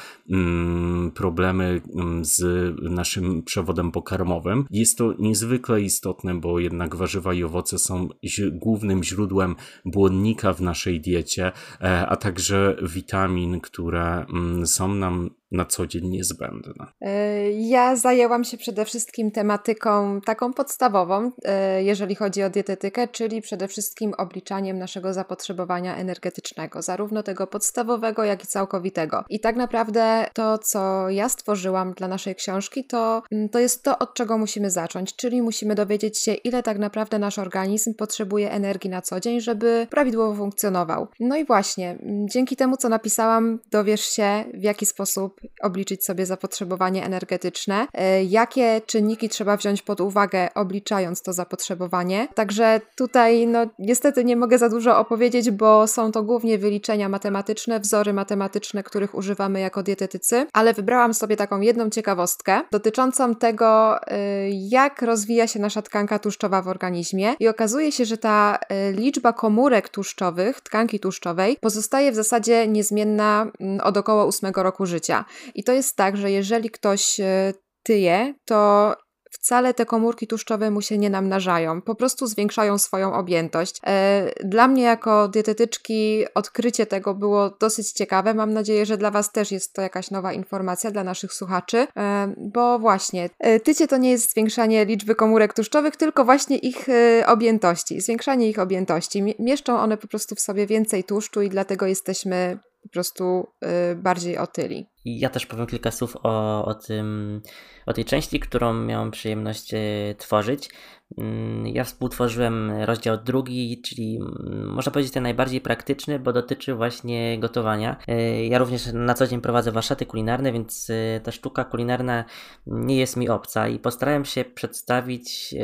problemy 1.14 1.80
mm, 1.94 2.24
z 2.24 2.42
naszym 2.82 3.42
przewodem 3.42 3.92
pokarmowym. 3.92 4.66
Jest 4.70 4.98
to 4.98 5.14
niezwykle 5.18 5.80
istotne, 5.80 6.34
bo 6.34 6.58
jednak 6.58 6.96
warzywa 6.96 7.34
i 7.34 7.44
owoce 7.44 7.78
są 7.78 8.08
głównym 8.52 9.04
źródłem 9.04 9.56
błonnika 9.84 10.52
w 10.52 10.60
naszej 10.60 11.00
diecie, 11.00 11.52
e, 11.80 12.06
a 12.06 12.16
także 12.16 12.76
witamin, 12.82 13.60
które 13.60 14.26
mm, 14.28 14.66
są 14.66 14.94
nam 14.94 15.30
na 15.52 15.64
co 15.64 15.86
dzień 15.86 16.08
niezbędne? 16.08 16.86
E, 17.00 17.50
ja 17.50 17.96
zajęłam 17.96 18.44
się 18.44 18.56
przede 18.56 18.84
wszystkim 18.84 19.30
tematyką 19.30 20.20
taką 20.20 20.52
podstawową, 20.52 21.32
e, 21.44 21.82
jeżeli 21.82 22.14
chodzi 22.14 22.42
o 22.42 22.50
dietetykę, 22.50 23.08
czyli 23.08 23.42
przede 23.42 23.68
wszystkim 23.68 24.12
obliczaniem 24.18 24.78
naszego 24.78 25.12
zapotrzebowania 25.12 25.96
energetycznego, 25.96 26.82
zarówno 26.82 27.22
tego 27.22 27.46
podstawowego, 27.46 28.24
jak 28.24 28.44
i 28.44 28.46
całkowitego. 28.46 29.24
I 29.28 29.40
tak 29.40 29.56
naprawdę 29.56 30.26
to, 30.32 30.58
co 30.58 31.10
ja 31.10 31.28
stworzyłam 31.28 31.92
dla 31.92 32.08
naszej 32.08 32.34
książki, 32.34 32.84
to, 32.84 33.22
mm, 33.32 33.48
to 33.48 33.58
jest 33.58 33.82
to, 33.82 33.98
od 33.98 34.14
czego 34.14 34.38
musimy 34.38 34.70
zacząć, 34.70 35.16
czyli 35.16 35.42
musimy 35.42 35.74
dowiedzieć 35.74 36.18
się, 36.18 36.34
ile 36.34 36.62
tak 36.62 36.78
naprawdę 36.78 37.18
nasz 37.18 37.38
organizm 37.38 37.94
potrzebuje 37.94 38.50
energii 38.50 38.90
na 38.90 39.02
co 39.02 39.20
dzień, 39.20 39.40
żeby 39.40 39.86
prawidłowo 39.90 40.34
funkcjonował. 40.34 41.08
No 41.20 41.36
i 41.36 41.44
właśnie, 41.44 41.90
mm, 41.90 42.28
dzięki 42.28 42.56
temu, 42.56 42.76
co 42.76 42.88
napisałam, 42.88 43.58
dowiesz 43.70 44.04
się, 44.04 44.44
w 44.54 44.62
jaki 44.62 44.86
sposób 44.86 45.35
obliczyć 45.62 46.04
sobie 46.04 46.26
zapotrzebowanie 46.26 47.04
energetyczne, 47.04 47.86
e, 47.92 48.24
jakie 48.24 48.80
czynniki 48.86 49.28
trzeba 49.28 49.56
wziąć 49.56 49.82
pod 49.82 50.00
uwagę, 50.00 50.48
obliczając 50.54 51.22
to 51.22 51.32
zapotrzebowanie. 51.32 52.28
Także 52.34 52.80
tutaj, 52.96 53.46
no, 53.46 53.66
niestety 53.78 54.24
nie 54.24 54.36
mogę 54.36 54.58
za 54.58 54.68
dużo 54.68 54.98
opowiedzieć, 54.98 55.50
bo 55.50 55.86
są 55.86 56.12
to 56.12 56.22
głównie 56.22 56.58
wyliczenia 56.58 57.08
matematyczne, 57.08 57.80
wzory 57.80 58.12
matematyczne, 58.12 58.82
których 58.82 59.14
używamy 59.14 59.60
jako 59.60 59.82
dietetycy, 59.82 60.46
ale 60.52 60.74
wybrałam 60.74 61.14
sobie 61.14 61.36
taką 61.36 61.60
jedną 61.60 61.90
ciekawostkę 61.90 62.60
dotyczącą 62.70 63.34
tego, 63.34 64.00
e, 64.06 64.50
jak 64.50 65.02
rozwija 65.02 65.46
się 65.46 65.60
nasza 65.60 65.82
tkanka 65.82 66.18
tłuszczowa 66.18 66.62
w 66.62 66.68
organizmie 66.68 67.34
i 67.40 67.48
okazuje 67.48 67.92
się, 67.92 68.04
że 68.04 68.18
ta 68.18 68.58
e, 68.68 68.92
liczba 68.92 69.32
komórek 69.32 69.88
tłuszczowych, 69.88 70.60
tkanki 70.60 71.00
tłuszczowej 71.00 71.56
pozostaje 71.60 72.12
w 72.12 72.14
zasadzie 72.14 72.68
niezmienna 72.68 73.46
mm, 73.60 73.80
od 73.80 73.96
około 73.96 74.26
8 74.26 74.52
roku 74.56 74.86
życia. 74.86 75.24
I 75.54 75.64
to 75.64 75.72
jest 75.72 75.96
tak, 75.96 76.16
że 76.16 76.30
jeżeli 76.30 76.70
ktoś 76.70 77.20
e, 77.20 77.52
tyje, 77.82 78.34
to 78.44 78.94
wcale 79.30 79.74
te 79.74 79.86
komórki 79.86 80.26
tłuszczowe 80.26 80.70
mu 80.70 80.82
się 80.82 80.98
nie 80.98 81.10
namnażają, 81.10 81.82
po 81.82 81.94
prostu 81.94 82.26
zwiększają 82.26 82.78
swoją 82.78 83.14
objętość. 83.14 83.80
E, 83.86 84.30
dla 84.44 84.68
mnie 84.68 84.82
jako 84.82 85.28
dietetyczki 85.28 86.24
odkrycie 86.34 86.86
tego 86.86 87.14
było 87.14 87.50
dosyć 87.60 87.92
ciekawe. 87.92 88.34
Mam 88.34 88.52
nadzieję, 88.52 88.86
że 88.86 88.96
dla 88.96 89.10
Was 89.10 89.32
też 89.32 89.52
jest 89.52 89.72
to 89.72 89.82
jakaś 89.82 90.10
nowa 90.10 90.32
informacja 90.32 90.90
dla 90.90 91.04
naszych 91.04 91.32
słuchaczy, 91.32 91.86
e, 91.96 92.34
bo 92.36 92.78
właśnie 92.78 93.30
tycie 93.64 93.88
to 93.88 93.96
nie 93.96 94.10
jest 94.10 94.30
zwiększanie 94.30 94.84
liczby 94.84 95.14
komórek 95.14 95.54
tłuszczowych, 95.54 95.96
tylko 95.96 96.24
właśnie 96.24 96.58
ich 96.58 96.86
objętości, 97.26 98.00
zwiększanie 98.00 98.48
ich 98.48 98.58
objętości. 98.58 99.34
Mieszczą 99.38 99.78
one 99.78 99.96
po 99.96 100.08
prostu 100.08 100.34
w 100.34 100.40
sobie 100.40 100.66
więcej 100.66 101.04
tłuszczu 101.04 101.42
i 101.42 101.48
dlatego 101.48 101.86
jesteśmy 101.86 102.58
po 102.86 102.92
prostu 102.92 103.46
y, 103.92 103.96
bardziej 103.96 104.38
otyli. 104.38 104.86
Ja 105.04 105.30
też 105.30 105.46
powiem 105.46 105.66
kilka 105.66 105.90
słów 105.90 106.16
o, 106.22 106.64
o, 106.64 106.74
tym, 106.74 107.40
o 107.86 107.92
tej 107.92 108.04
części, 108.04 108.40
którą 108.40 108.74
miałem 108.74 109.10
przyjemność 109.10 109.74
y, 109.74 110.14
tworzyć. 110.18 110.70
Mm, 111.18 111.66
ja 111.66 111.84
współtworzyłem 111.84 112.72
rozdział 112.84 113.18
drugi, 113.24 113.82
czyli 113.82 114.16
mm, 114.16 114.68
można 114.68 114.92
powiedzieć 114.92 115.12
ten 115.12 115.22
najbardziej 115.22 115.60
praktyczny, 115.60 116.18
bo 116.18 116.32
dotyczy 116.32 116.74
właśnie 116.74 117.38
gotowania. 117.38 117.96
Y, 118.08 118.46
ja 118.46 118.58
również 118.58 118.86
na 118.92 119.14
co 119.14 119.26
dzień 119.26 119.40
prowadzę 119.40 119.72
warsztaty 119.72 120.06
kulinarne, 120.06 120.52
więc 120.52 120.90
ta 121.22 121.32
sztuka 121.32 121.64
kulinarna 121.64 122.24
nie 122.66 122.96
jest 122.96 123.16
mi 123.16 123.28
obca 123.28 123.68
i 123.68 123.78
postarałem 123.78 124.24
się 124.24 124.44
przedstawić 124.44 125.54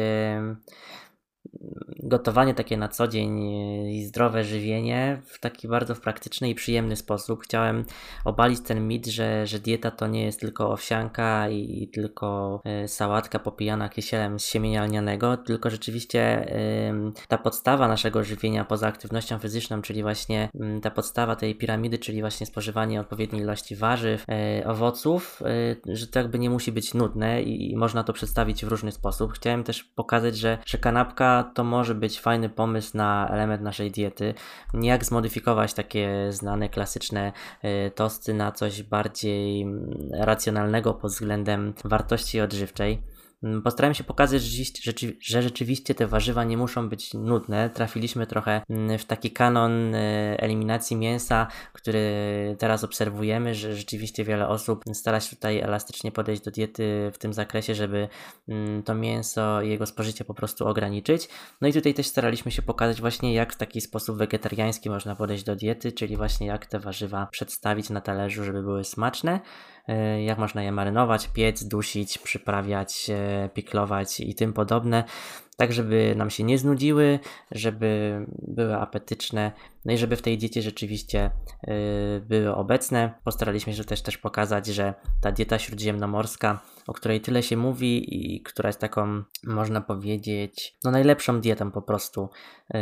gotowanie 2.02 2.54
takie 2.54 2.76
na 2.76 2.88
co 2.88 3.08
dzień 3.08 3.40
i 3.86 4.04
zdrowe 4.04 4.44
żywienie 4.44 5.22
w 5.24 5.40
taki 5.40 5.68
bardzo 5.68 5.94
praktyczny 5.94 6.50
i 6.50 6.54
przyjemny 6.54 6.96
sposób. 6.96 7.42
Chciałem 7.42 7.84
obalić 8.24 8.60
ten 8.60 8.88
mit, 8.88 9.06
że, 9.06 9.46
że 9.46 9.58
dieta 9.58 9.90
to 9.90 10.06
nie 10.06 10.24
jest 10.24 10.40
tylko 10.40 10.72
owsianka 10.72 11.48
i, 11.48 11.82
i 11.82 11.88
tylko 11.88 12.60
y, 12.84 12.88
sałatka 12.88 13.38
popijana 13.38 13.88
kisielem 13.88 14.40
z 14.40 14.46
siemienia 14.46 14.84
lnianego, 14.84 15.36
tylko 15.36 15.70
rzeczywiście 15.70 16.52
y, 16.56 16.92
ta 17.28 17.38
podstawa 17.38 17.88
naszego 17.88 18.24
żywienia 18.24 18.64
poza 18.64 18.86
aktywnością 18.86 19.38
fizyczną, 19.38 19.82
czyli 19.82 20.02
właśnie 20.02 20.48
y, 20.54 20.80
ta 20.80 20.90
podstawa 20.90 21.36
tej 21.36 21.54
piramidy, 21.54 21.98
czyli 21.98 22.20
właśnie 22.20 22.46
spożywanie 22.46 23.00
odpowiedniej 23.00 23.42
ilości 23.42 23.76
warzyw, 23.76 24.24
e, 24.28 24.66
owoców, 24.66 25.42
że 25.86 26.06
to 26.06 26.18
jakby 26.18 26.38
nie 26.38 26.50
musi 26.50 26.72
być 26.72 26.94
nudne 26.94 27.42
i, 27.42 27.72
i 27.72 27.76
można 27.76 28.04
to 28.04 28.12
przedstawić 28.12 28.64
w 28.64 28.68
różny 28.68 28.92
sposób. 28.92 29.32
Chciałem 29.32 29.64
też 29.64 29.84
pokazać, 29.84 30.36
że, 30.36 30.58
że 30.66 30.78
kanapka 30.78 31.41
to 31.42 31.64
może 31.64 31.94
być 31.94 32.20
fajny 32.20 32.48
pomysł 32.48 32.96
na 32.96 33.28
element 33.28 33.62
naszej 33.62 33.90
diety. 33.90 34.34
Jak 34.74 35.04
zmodyfikować 35.04 35.74
takie 35.74 36.32
znane, 36.32 36.68
klasyczne 36.68 37.32
y, 37.64 37.90
tosty 37.90 38.34
na 38.34 38.52
coś 38.52 38.82
bardziej 38.82 39.62
mm, 39.62 39.90
racjonalnego 40.12 40.94
pod 40.94 41.10
względem 41.10 41.74
wartości 41.84 42.40
odżywczej. 42.40 43.02
Mm, 43.42 43.62
postarałem 43.62 43.94
się 43.94 44.04
pokazać, 44.04 44.42
że 45.20 45.42
rzeczywiście 45.42 45.94
te 45.94 46.06
warzywa 46.06 46.44
nie 46.44 46.56
muszą 46.56 46.88
być 46.88 47.14
nudne. 47.14 47.70
Trafiliśmy 47.70 48.26
trochę 48.26 48.62
mm, 48.70 48.98
w 48.98 49.04
taki 49.04 49.30
kanon 49.30 49.94
y, 49.94 50.36
eliminacji 50.38 50.96
mięsa, 50.96 51.46
który 51.72 52.02
teraz 52.58 52.84
obserwujemy, 52.84 53.54
że 53.54 53.76
rzeczywiście 53.76 54.24
wiele 54.24 54.48
osób 54.48 54.84
stara 54.92 55.20
się 55.20 55.36
tutaj 55.36 55.58
elastycznie 55.58 56.12
podejść 56.12 56.42
do 56.42 56.50
diety 56.50 57.10
w 57.14 57.18
tym 57.18 57.32
zakresie, 57.32 57.74
żeby 57.74 58.08
mm, 58.48 58.82
to 58.82 58.94
mięso 58.94 59.62
i 59.62 59.68
jego 59.68 59.86
spożycie 59.86 60.24
po 60.24 60.34
prostu 60.34 60.66
ograniczyć. 60.66 61.28
No 61.60 61.68
i 61.68 61.72
tutaj 61.72 61.94
też 61.94 62.06
staraliśmy 62.06 62.50
się 62.52 62.62
pokazać 62.62 63.00
właśnie, 63.00 63.34
jak 63.34 63.52
w 63.52 63.56
taki 63.56 63.80
sposób 63.80 64.18
wegetariański 64.18 64.90
można 64.90 65.16
podejść 65.16 65.44
do 65.44 65.56
diety, 65.56 65.92
czyli 65.92 66.16
właśnie 66.16 66.46
jak 66.46 66.66
te 66.66 66.78
warzywa 66.78 67.26
przedstawić 67.30 67.90
na 67.90 68.00
talerzu, 68.00 68.44
żeby 68.44 68.62
były 68.62 68.84
smaczne. 68.84 69.40
E, 69.88 70.22
jak 70.22 70.38
można 70.38 70.62
je 70.62 70.72
marynować, 70.72 71.28
piec, 71.28 71.64
dusić, 71.64 72.18
przyprawiać, 72.18 73.10
e, 73.10 73.48
piklować 73.54 74.20
i 74.20 74.34
tym 74.34 74.52
podobne 74.52 75.04
tak 75.56 75.72
żeby 75.72 76.14
nam 76.16 76.30
się 76.30 76.44
nie 76.44 76.58
znudziły, 76.58 77.18
żeby 77.50 78.20
były 78.42 78.76
apetyczne, 78.76 79.52
no 79.84 79.92
i 79.92 79.98
żeby 79.98 80.16
w 80.16 80.22
tej 80.22 80.38
diecie 80.38 80.62
rzeczywiście 80.62 81.30
yy, 81.66 81.74
były 82.20 82.54
obecne. 82.54 83.14
Postaraliśmy 83.24 83.74
się 83.74 83.84
też, 83.84 84.02
też 84.02 84.18
pokazać, 84.18 84.66
że 84.66 84.94
ta 85.20 85.32
dieta 85.32 85.58
śródziemnomorska, 85.58 86.60
o 86.86 86.92
której 86.92 87.20
tyle 87.20 87.42
się 87.42 87.56
mówi 87.56 88.16
i 88.34 88.42
która 88.42 88.68
jest 88.68 88.78
taką, 88.78 89.22
można 89.44 89.80
powiedzieć, 89.80 90.74
no 90.84 90.90
najlepszą 90.90 91.40
dietą 91.40 91.70
po 91.70 91.82
prostu, 91.82 92.28
yy, 92.74 92.80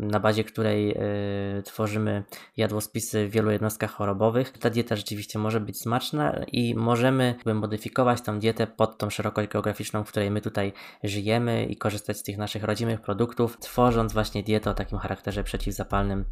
na 0.00 0.20
bazie 0.20 0.44
której 0.44 0.88
yy, 0.88 1.62
tworzymy 1.62 2.24
jadłospisy 2.56 3.28
w 3.28 3.30
wielu 3.30 3.50
jednostkach 3.50 3.90
chorobowych. 3.90 4.52
Ta 4.58 4.70
dieta 4.70 4.96
rzeczywiście 4.96 5.38
może 5.38 5.60
być 5.60 5.80
smaczna 5.80 6.44
i 6.52 6.74
możemy 6.74 7.34
modyfikować 7.54 8.22
tą 8.22 8.38
dietę 8.38 8.66
pod 8.66 8.98
tą 8.98 9.10
szerokość 9.10 9.48
geograficzną, 9.48 10.04
w 10.04 10.08
której 10.08 10.30
my 10.30 10.40
tutaj 10.40 10.72
żyjemy 11.02 11.64
i 11.64 11.76
korzystamy 11.76 11.91
korzystać 11.92 12.18
z 12.18 12.22
tych 12.22 12.38
naszych 12.38 12.64
rodzimych 12.64 13.00
produktów, 13.00 13.58
tworząc 13.60 14.12
właśnie 14.12 14.42
dietę 14.42 14.70
o 14.70 14.74
takim 14.74 14.98
charakterze 14.98 15.44
przeciwzapalnym, 15.44 16.24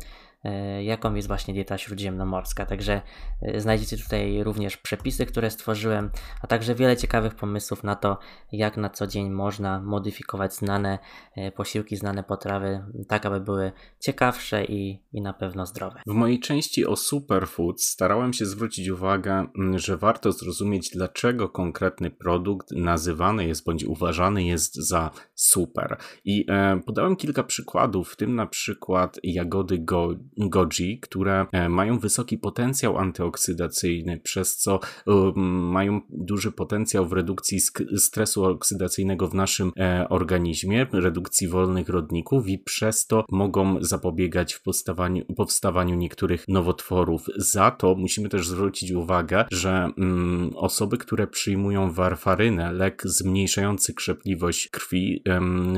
jaką 0.83 1.15
jest 1.15 1.29
właśnie 1.29 1.55
dieta 1.55 1.79
śródziemnomorska. 1.79 2.67
Także 2.67 3.03
e, 3.43 3.61
znajdziecie 3.61 3.97
tutaj 3.97 4.43
również 4.43 4.77
przepisy, 4.77 5.27
które 5.27 5.51
stworzyłem, 5.51 6.11
a 6.43 6.47
także 6.47 6.75
wiele 6.75 6.97
ciekawych 6.97 7.35
pomysłów 7.35 7.85
na 7.85 7.97
to, 7.97 8.19
jak 8.53 8.77
na 8.77 8.91
co 8.91 9.07
dzień 9.07 9.31
można 9.31 9.81
modyfikować 9.81 10.55
znane 10.55 10.99
e, 11.37 11.53
posiłki, 11.53 11.97
znane 11.97 12.23
potrawy, 12.23 12.85
tak 13.09 13.27
aby 13.27 13.41
były 13.41 13.73
ciekawsze 14.01 14.65
i, 14.65 15.03
i 15.13 15.21
na 15.21 15.33
pewno 15.33 15.67
zdrowe. 15.67 16.01
W 16.07 16.13
mojej 16.13 16.41
części 16.41 16.87
o 16.87 16.97
superfood 16.97 17.83
starałem 17.83 18.33
się 18.33 18.47
zwrócić 18.47 18.89
uwagę, 18.89 19.47
że 19.75 19.97
warto 19.97 20.33
zrozumieć, 20.33 20.91
dlaczego 20.91 21.49
konkretny 21.49 22.11
produkt 22.11 22.71
nazywany 22.71 23.47
jest 23.47 23.65
bądź 23.65 23.85
uważany 23.85 24.45
jest 24.45 24.75
za 24.75 25.11
super. 25.35 25.97
I 26.25 26.45
e, 26.49 26.81
podałem 26.87 27.17
kilka 27.17 27.43
przykładów, 27.43 28.11
w 28.13 28.17
tym 28.17 28.35
na 28.35 28.47
przykład 28.47 29.21
jagody 29.23 29.79
go, 29.79 30.09
goji, 30.39 31.01
które 31.01 31.47
e, 31.53 31.69
mają 31.69 31.99
wysoki 31.99 32.39
potencjał 32.39 32.99
antyoksydacyjny, 32.99 34.21
przez 34.21 34.57
co 34.57 34.81
e, 35.07 35.33
mają 35.37 36.01
duży 36.11 36.53
potencjał 36.53 37.07
w 37.07 37.13
redukcji 37.13 37.61
stresu 37.97 38.45
oksydacyjnego 38.45 39.29
w 39.29 39.35
naszym 39.35 39.73
e, 39.79 40.09
organizmie, 40.09 40.87
redukcji 40.93 41.49
wolnych 41.49 41.89
rodników 41.89 42.49
i 42.49 42.59
przez 42.59 43.07
to 43.07 43.25
mogą 43.31 43.77
zapobiegać 43.81 44.55
w 44.55 44.63
powstawaniu, 44.63 45.25
powstawaniu 45.37 45.95
niektórych 45.95 46.49
nowotworów. 46.49 47.27
Za 47.37 47.71
to 47.71 47.95
musimy 47.95 48.29
też 48.29 48.49
zwrócić 48.49 48.93
uwagę, 48.93 49.45
że 49.51 49.91
mm, 49.99 50.51
osoby, 50.57 50.99
które 50.99 51.27
przyjmują 51.27 51.93
warfarynę, 51.93 52.73
lek 52.73 53.03
zmniejszający 53.05 53.95
krzepliwość 53.95 54.69
krwi, 54.69 55.23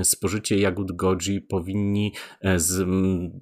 spożycie 0.03 0.59
jagód 0.59 0.93
goji 0.93 1.41
powinni 1.41 2.13
z, 2.57 2.89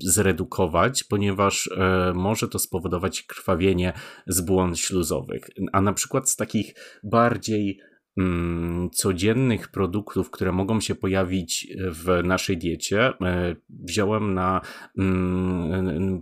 zredukować, 0.00 0.99
ponieważ 1.04 1.70
e, 1.76 2.12
może 2.14 2.48
to 2.48 2.58
spowodować 2.58 3.22
krwawienie 3.22 3.92
z 4.26 4.40
błon 4.40 4.76
śluzowych. 4.76 5.50
A 5.72 5.80
na 5.80 5.92
przykład 5.92 6.30
z 6.30 6.36
takich 6.36 6.74
bardziej 7.04 7.80
codziennych 8.92 9.68
produktów, 9.68 10.30
które 10.30 10.52
mogą 10.52 10.80
się 10.80 10.94
pojawić 10.94 11.68
w 11.90 12.20
naszej 12.24 12.58
diecie, 12.58 13.12
e, 13.20 13.56
wziąłem 13.68 14.34
na 14.34 14.60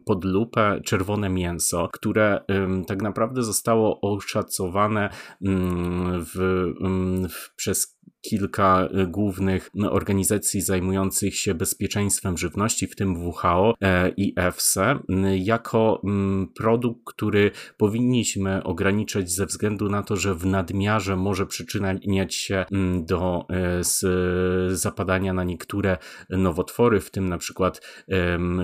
pod 0.05 0.25
lupę 0.25 0.81
czerwone 0.85 1.29
mięso, 1.29 1.89
które 1.93 2.41
tak 2.87 3.03
naprawdę 3.03 3.43
zostało 3.43 4.01
oszacowane 4.01 5.11
w, 5.41 6.65
w, 7.29 7.55
przez 7.57 7.98
kilka 8.21 8.89
e, 8.93 9.07
głównych 9.07 9.71
no, 9.75 9.93
organizacji 9.93 10.61
zajmujących 10.61 11.37
się 11.37 11.55
bezpieczeństwem 11.55 12.39
żywności, 12.39 12.87
w 12.87 12.97
tym 12.97 13.27
WHO 13.27 13.75
e, 13.81 14.09
i 14.17 14.33
EFSA, 14.37 15.03
jako 15.39 16.03
produkt, 16.57 17.01
który 17.07 17.51
powinniśmy 17.77 18.65
ograniczać 18.65 19.31
ze 19.31 19.47
względu 19.47 19.89
na 19.89 20.03
to, 20.03 20.17
że 20.17 20.35
w 20.35 20.47
nadmiarze 20.47 21.17
może 21.17 21.47
przyczyniać 21.47 22.35
się 22.35 22.65
do 23.07 23.47
e, 23.51 24.75
zapadania 24.77 25.33
na 25.33 25.45
niektóre 25.45 25.99
nowotwory, 26.31 27.01
w 27.01 27.11
tym 27.11 27.29
na 27.29 27.39
przykład 27.39 27.81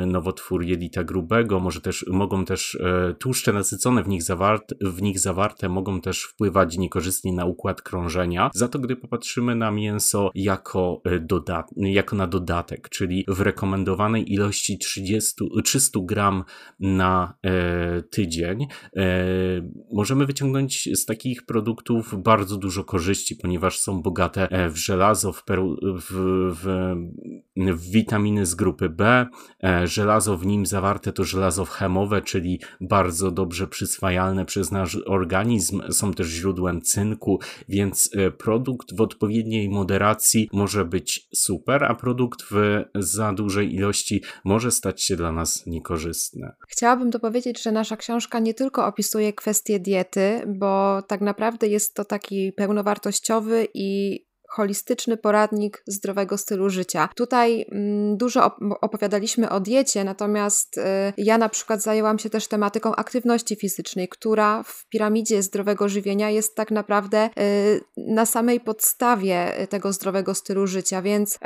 nowotwór 0.07 0.65
jelita 0.65 1.05
grubego, 1.05 1.61
może 1.61 1.81
też, 1.81 2.07
mogą 2.09 2.45
też 2.45 2.79
tłuszcze 3.19 3.53
nasycone 3.53 4.03
w 4.03 4.09
nich, 4.09 4.23
zawarte, 4.23 4.75
w 4.81 5.03
nich 5.03 5.19
zawarte 5.19 5.69
mogą 5.69 6.01
też 6.01 6.23
wpływać 6.23 6.79
niekorzystnie 6.79 7.33
na 7.33 7.45
układ 7.45 7.83
krążenia. 7.83 8.51
Za 8.55 8.69
to, 8.69 8.79
gdy 8.79 8.97
popatrzymy 8.97 9.34
patrzymy 9.35 9.55
na 9.55 9.71
mięso 9.71 10.31
jako, 10.35 11.01
e, 11.05 11.21
dodat 11.21 11.71
jako 11.77 12.17
na 12.17 12.27
dodatek, 12.27 12.89
czyli 12.89 13.25
w 13.29 13.41
rekomendowanej 13.41 14.33
ilości 14.33 14.79
30, 14.79 15.45
300 15.65 16.01
gram 16.03 16.45
na 16.81 17.35
e, 17.43 18.03
tydzień. 18.03 18.67
E, 18.97 19.07
możemy 19.93 20.27
wyciągnąć 20.27 20.89
z 20.93 21.05
takich 21.05 21.47
produktów 21.47 22.23
bardzo 22.23 22.57
dużo 22.57 22.85
korzyści, 22.85 23.37
ponieważ 23.37 23.79
są 23.79 24.03
bogate 24.03 24.51
e, 24.51 24.71
w 24.71 24.77
żelazo, 24.77 25.33
w, 25.33 25.45
w, 25.47 26.55
w, 26.55 26.95
w 27.57 27.91
witaminy 27.91 28.47
z 28.47 28.55
grupy 28.55 28.89
B. 28.89 29.27
E, 29.65 29.87
żelazo 29.87 30.37
w 30.37 30.47
nim 30.47 30.67
zawarte 30.67 31.13
to 31.13 31.25
żelazo 31.25 31.65
chemowe, 31.65 32.23
czyli 32.23 32.61
bardzo 32.81 33.31
dobrze 33.31 33.67
przyswajalne 33.67 34.45
przez 34.45 34.71
nasz 34.71 34.99
organizm. 35.07 35.83
Są 35.91 36.15
też 36.15 36.27
źródłem 36.27 36.83
cynku, 36.83 37.41
więc 37.69 38.11
e, 38.17 38.31
produkt 38.31 38.97
w 38.97 39.01
odpowiednim 39.01 39.24
odpowiedniej 39.25 39.69
moderacji 39.69 40.49
może 40.53 40.85
być 40.85 41.29
super, 41.35 41.85
a 41.85 41.95
produkt 41.95 42.43
w 42.51 42.85
za 42.95 43.33
dużej 43.33 43.75
ilości 43.75 44.23
może 44.45 44.71
stać 44.71 45.03
się 45.03 45.17
dla 45.17 45.33
nas 45.33 45.67
niekorzystny. 45.67 46.53
Chciałabym 46.69 47.11
dopowiedzieć, 47.11 47.63
że 47.63 47.73
nasza 47.73 47.97
książka 47.97 48.39
nie 48.39 48.55
tylko 48.55 48.87
opisuje 48.87 49.33
kwestie 49.33 49.81
diety, 49.81 50.43
bo 50.47 51.03
tak 51.03 51.21
naprawdę 51.21 51.67
jest 51.67 51.95
to 51.95 52.05
taki 52.05 52.53
pełnowartościowy 52.53 53.69
i 53.75 54.21
holistyczny 54.55 55.17
poradnik 55.17 55.83
zdrowego 55.87 56.39
stylu 56.39 56.71
życia. 56.71 57.09
Tutaj 57.15 57.67
mm, 57.71 58.17
dużo 58.17 58.57
opowiadaliśmy 58.81 59.51
o 59.51 59.61
diecie, 59.61 60.05
natomiast 60.05 60.79
y, 60.79 60.83
ja 61.17 61.39
na 61.39 61.49
przykład 61.49 61.83
zajęłam 61.83 62.19
się 62.19 62.31
też 62.31 62.49
tematyką 62.49 62.95
aktywności 62.95 63.57
fizycznej, 63.57 64.09
która 64.09 64.63
w 64.63 64.87
piramidzie 64.89 65.43
zdrowego 65.43 65.89
żywienia 65.89 66.31
jest 66.31 66.57
tak 66.57 66.71
naprawdę 66.71 67.31
y, 67.39 67.81
na 67.97 68.27
samej 68.27 68.61
podstawie 68.61 69.53
tego 69.69 69.93
zdrowego 69.93 70.35
stylu 70.35 70.67
życia, 70.67 71.03
więc 71.03 71.35
y, 71.35 71.39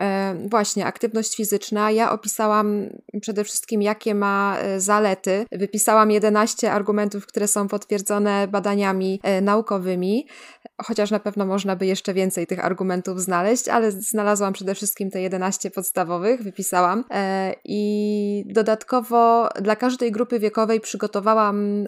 właśnie 0.49 0.87
aktywność 0.87 1.37
fizyczna. 1.37 1.91
Ja 1.91 2.13
opisałam 2.13 2.89
przede 3.21 3.45
wszystkim, 3.45 3.83
jakie 3.83 4.15
ma 4.15 4.57
zalety. 4.79 5.47
Wypisałam 5.53 6.11
11 6.11 6.73
argumentów, 6.73 7.27
które 7.27 7.49
są 7.49 7.69
potwierdzone 7.69 8.49
badaniami 8.49 9.21
naukowymi 9.43 10.27
chociaż 10.83 11.11
na 11.11 11.21
pewno 11.21 11.47
można 11.47 11.77
by 11.77 11.87
jeszcze 11.87 12.15
więcej 12.15 12.47
tych 12.47 12.65
argumentów 12.65 12.98
znaleźć, 13.17 13.69
ale 13.69 13.93
znalazłam 13.93 14.53
przede 14.53 14.75
wszystkim 14.75 15.11
te 15.11 15.23
11 15.23 15.71
podstawowych, 15.71 16.43
wypisałam. 16.43 17.05
E, 17.11 17.55
I 17.65 18.45
dodatkowo 18.47 19.49
dla 19.61 19.77
każdej 19.77 20.13
grupy 20.13 20.39
wiekowej 20.39 20.81
przygotowałam 20.81 21.87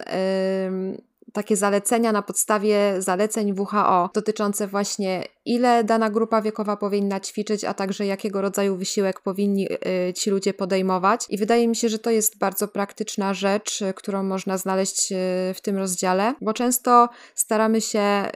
takie 1.33 1.55
zalecenia 1.57 2.11
na 2.11 2.21
podstawie 2.21 3.01
zaleceń 3.01 3.53
WHO 3.59 4.09
dotyczące 4.13 4.67
właśnie 4.67 5.25
ile 5.45 5.83
dana 5.83 6.09
grupa 6.09 6.41
wiekowa 6.41 6.77
powinna 6.77 7.19
ćwiczyć, 7.19 7.63
a 7.63 7.73
także 7.73 8.05
jakiego 8.05 8.41
rodzaju 8.41 8.77
wysiłek 8.77 9.19
powinni 9.19 9.67
y, 10.09 10.13
ci 10.13 10.29
ludzie 10.29 10.53
podejmować. 10.53 11.25
I 11.29 11.37
wydaje 11.37 11.67
mi 11.67 11.75
się, 11.75 11.89
że 11.89 11.99
to 11.99 12.09
jest 12.09 12.37
bardzo 12.37 12.67
praktyczna 12.67 13.33
rzecz, 13.33 13.79
którą 13.95 14.23
można 14.23 14.57
znaleźć 14.57 15.11
y, 15.11 15.15
w 15.53 15.61
tym 15.61 15.77
rozdziale, 15.77 16.33
bo 16.41 16.53
często 16.53 17.09
staramy 17.35 17.81
się 17.81 18.29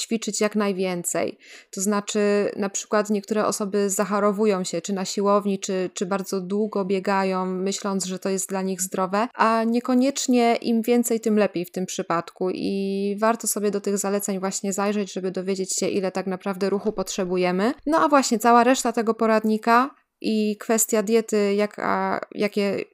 ćwiczyć 0.00 0.40
jak 0.40 0.56
najwięcej. 0.56 1.38
To 1.70 1.80
znaczy, 1.80 2.50
na 2.56 2.70
przykład 2.70 3.10
niektóre 3.10 3.46
osoby 3.46 3.90
zacharowują 3.90 4.64
się, 4.64 4.80
czy 4.80 4.92
na 4.92 5.04
siłowni, 5.04 5.58
czy, 5.58 5.90
czy 5.94 6.06
bardzo 6.06 6.40
długo 6.40 6.84
biegają, 6.84 7.46
myśląc, 7.46 8.04
że 8.04 8.18
to 8.18 8.28
jest 8.28 8.48
dla 8.48 8.62
nich 8.62 8.82
zdrowe, 8.82 9.28
a 9.34 9.64
niekoniecznie 9.64 10.56
im 10.56 10.82
więcej, 10.82 11.20
tym 11.20 11.38
lepiej 11.38 11.64
w 11.64 11.72
tym 11.72 11.86
przypadku. 11.86 12.50
I 12.50 13.16
warto 13.20 13.46
sobie 13.46 13.70
do 13.70 13.80
tych 13.80 13.98
zaleceń 13.98 14.40
właśnie 14.40 14.72
zajrzeć, 14.72 15.12
żeby 15.12 15.30
dowiedzieć 15.30 15.76
się, 15.76 15.88
ile 15.88 16.12
tak 16.12 16.26
naprawdę 16.26 16.70
ruchu 16.70 16.92
potrzebujemy. 16.92 17.72
No 17.86 17.98
a 17.98 18.08
właśnie 18.08 18.38
cała 18.38 18.64
reszta 18.64 18.92
tego 18.92 19.14
poradnika 19.14 19.90
i 20.20 20.56
kwestia 20.56 21.02
diety, 21.02 21.54
jaka, 21.54 22.20
jakie, 22.34 22.84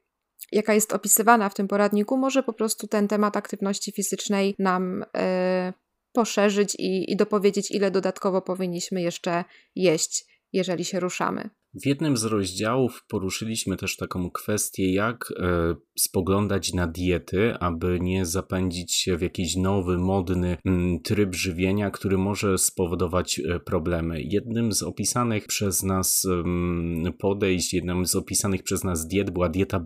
jaka 0.52 0.74
jest 0.74 0.92
opisywana 0.92 1.48
w 1.48 1.54
tym 1.54 1.68
poradniku, 1.68 2.16
może 2.16 2.42
po 2.42 2.52
prostu 2.52 2.86
ten 2.86 3.08
temat 3.08 3.36
aktywności 3.36 3.92
fizycznej 3.92 4.54
nam. 4.58 5.04
Yy, 5.14 5.72
poszerzyć 6.18 6.74
i, 6.74 7.12
i 7.12 7.16
dopowiedzieć, 7.16 7.70
ile 7.70 7.90
dodatkowo 7.90 8.42
powinniśmy 8.42 9.02
jeszcze 9.02 9.44
jeść, 9.76 10.26
jeżeli 10.52 10.84
się 10.84 11.00
ruszamy. 11.00 11.50
W 11.82 11.86
jednym 11.86 12.16
z 12.16 12.24
rozdziałów 12.24 13.04
poruszyliśmy 13.08 13.76
też 13.76 13.96
taką 13.96 14.30
kwestię, 14.30 14.92
jak 14.92 15.32
e, 15.36 15.74
spoglądać 15.98 16.72
na 16.72 16.86
diety, 16.86 17.54
aby 17.60 17.98
nie 18.00 18.26
zapędzić 18.26 18.94
się 18.94 19.16
w 19.16 19.22
jakiś 19.22 19.56
nowy, 19.56 19.98
modny 19.98 20.56
mm, 20.64 21.00
tryb 21.00 21.34
żywienia, 21.34 21.90
który 21.90 22.18
może 22.18 22.58
spowodować 22.58 23.40
e, 23.40 23.60
problemy. 23.60 24.22
Jednym 24.22 24.72
z 24.72 24.82
opisanych 24.82 25.46
przez 25.46 25.82
nas 25.82 26.24
mm, 26.24 27.12
podejść, 27.12 27.74
jednym 27.74 28.06
z 28.06 28.16
opisanych 28.16 28.62
przez 28.62 28.84
nas 28.84 29.06
diet 29.06 29.30
była 29.30 29.48
dieta 29.48 29.82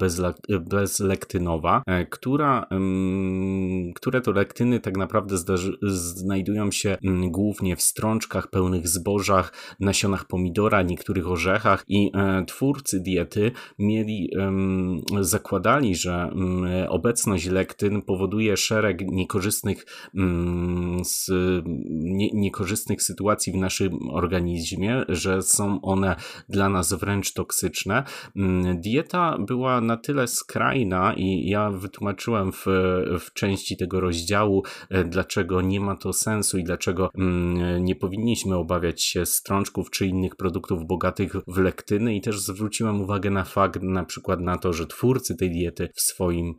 bezlektynowa, 0.61 1.83
e, 1.87 2.07
która, 2.07 2.67
mm, 2.71 3.93
które 3.93 4.21
to 4.21 4.33
lektyny 4.33 4.81
tak 4.81 4.97
naprawdę 4.97 5.37
znajdują 5.83 6.71
się 6.71 6.99
głównie 7.31 7.77
w 7.77 7.83
strączkach 7.83 8.51
pełnych 8.51 8.89
zbożach, 8.89 9.77
nasionach 9.81 10.27
pomidora, 10.27 10.83
niektórych 10.83 11.29
orzechach, 11.29 11.82
i 11.89 12.11
e, 12.15 12.45
twórcy 12.45 13.01
diety 13.01 13.51
mieli, 13.79 14.31
zakładali, 15.21 15.95
że 15.95 16.31
obecność 16.89 17.47
lektyn 17.47 18.03
powoduje 18.03 18.57
szereg 18.57 19.01
niekorzystnych, 19.01 19.87
niekorzystnych 22.33 23.03
sytuacji 23.03 23.53
w 23.53 23.57
naszym 23.57 24.11
organizmie, 24.11 25.05
że 25.09 25.43
są 25.43 25.81
one 25.81 26.17
dla 26.49 26.69
nas 26.69 26.93
wręcz 26.93 27.33
toksyczne. 27.33 28.05
Dieta 28.75 29.39
była 29.39 29.81
na 29.81 29.97
tyle 29.97 30.29
skrajna 30.29 31.15
i 31.17 31.49
ja 31.49 31.71
wytłumaczyłem 31.71 32.53
w, 32.53 32.65
w 33.21 33.33
części 33.33 33.77
tego 33.77 34.01
rozdziału, 34.01 34.63
e, 34.91 35.05
dlaczego 35.05 35.61
nie 35.61 35.81
ma 35.81 35.97
to 35.97 36.13
sensu 36.13 36.59
i 36.59 36.65
dlaczego 36.65 37.11
nie 37.81 37.97
powinniśmy 37.97 38.57
obawiać 38.57 39.03
się 39.03 39.27
strączków 39.27 39.91
czy 39.91 40.07
innych 40.07 40.37
produktów 40.37 40.87
bogatych 40.87 41.33
w 41.47 41.59
lektyny 41.63 42.17
i 42.17 42.21
też 42.21 42.41
zwróciłem 42.41 43.01
uwagę 43.01 43.31
na 43.31 43.45
fakt 43.45 43.83
na 43.83 44.05
przykład 44.05 44.41
na 44.41 44.59
to, 44.59 44.73
że 44.73 44.87
twórcy 44.87 45.37
tej 45.37 45.51
diety 45.51 45.89
w 45.95 46.01
swoim 46.01 46.55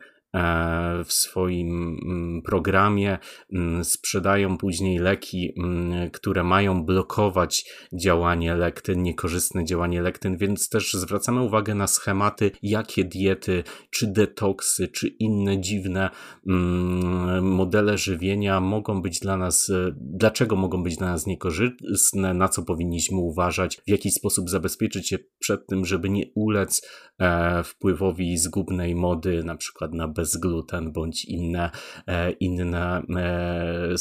w 1.06 1.13
swoim 1.13 1.98
mm, 2.06 2.41
programie, 2.41 3.17
mm, 3.54 3.84
sprzedają 3.84 4.58
później 4.58 5.00
leki, 5.00 5.54
mm, 5.58 6.12
które 6.12 6.43
mają 6.43 6.86
blokować 6.86 7.65
działanie 7.93 8.56
lektyn, 8.56 9.04
niekorzystne 9.04 9.65
działanie 9.65 10.02
lektyn, 10.02 10.38
więc 10.38 10.69
też 10.69 10.93
zwracamy 10.93 11.41
uwagę 11.41 11.76
na 11.76 11.88
schematy, 11.88 12.52
jakie 12.62 13.04
diety, 13.04 13.63
czy 13.89 14.08
detoksy, 14.08 14.88
czy 14.88 15.08
inne 15.08 15.62
dziwne 15.62 16.10
modele 17.41 17.98
żywienia 17.98 18.60
mogą 18.60 19.02
być 19.02 19.19
dla 19.19 19.38
nas, 19.38 19.69
e, 19.69 19.91
dlaczego 19.96 20.56
mogą 20.56 20.84
być 20.84 20.98
dla 20.98 21.08
nas 21.08 21.26
niekorzystne, 21.26 22.34
na 22.34 22.50
co 22.50 22.63
powinniśmy 22.63 23.17
uważać, 23.17 23.82
w 23.88 23.89
jaki 23.89 24.12
sposób 24.12 24.50
zabezpieczyć 24.50 25.10
się 25.10 25.19
przed 25.39 25.67
tym, 25.67 25.86
żeby 25.86 26.10
nie 26.10 26.24
ulec 26.36 26.88
e, 27.19 27.63
wpływowi 27.63 28.38
zgubnej 28.38 28.96
mody, 28.96 29.43
na 29.43 29.56
przykład 29.56 29.93
na 29.93 30.08
bez 30.08 30.22
bezgluten 30.23 30.91
bądź 30.91 31.25
inne, 31.25 31.71
e, 32.07 32.31
inne 32.31 33.01
e, 33.15 33.95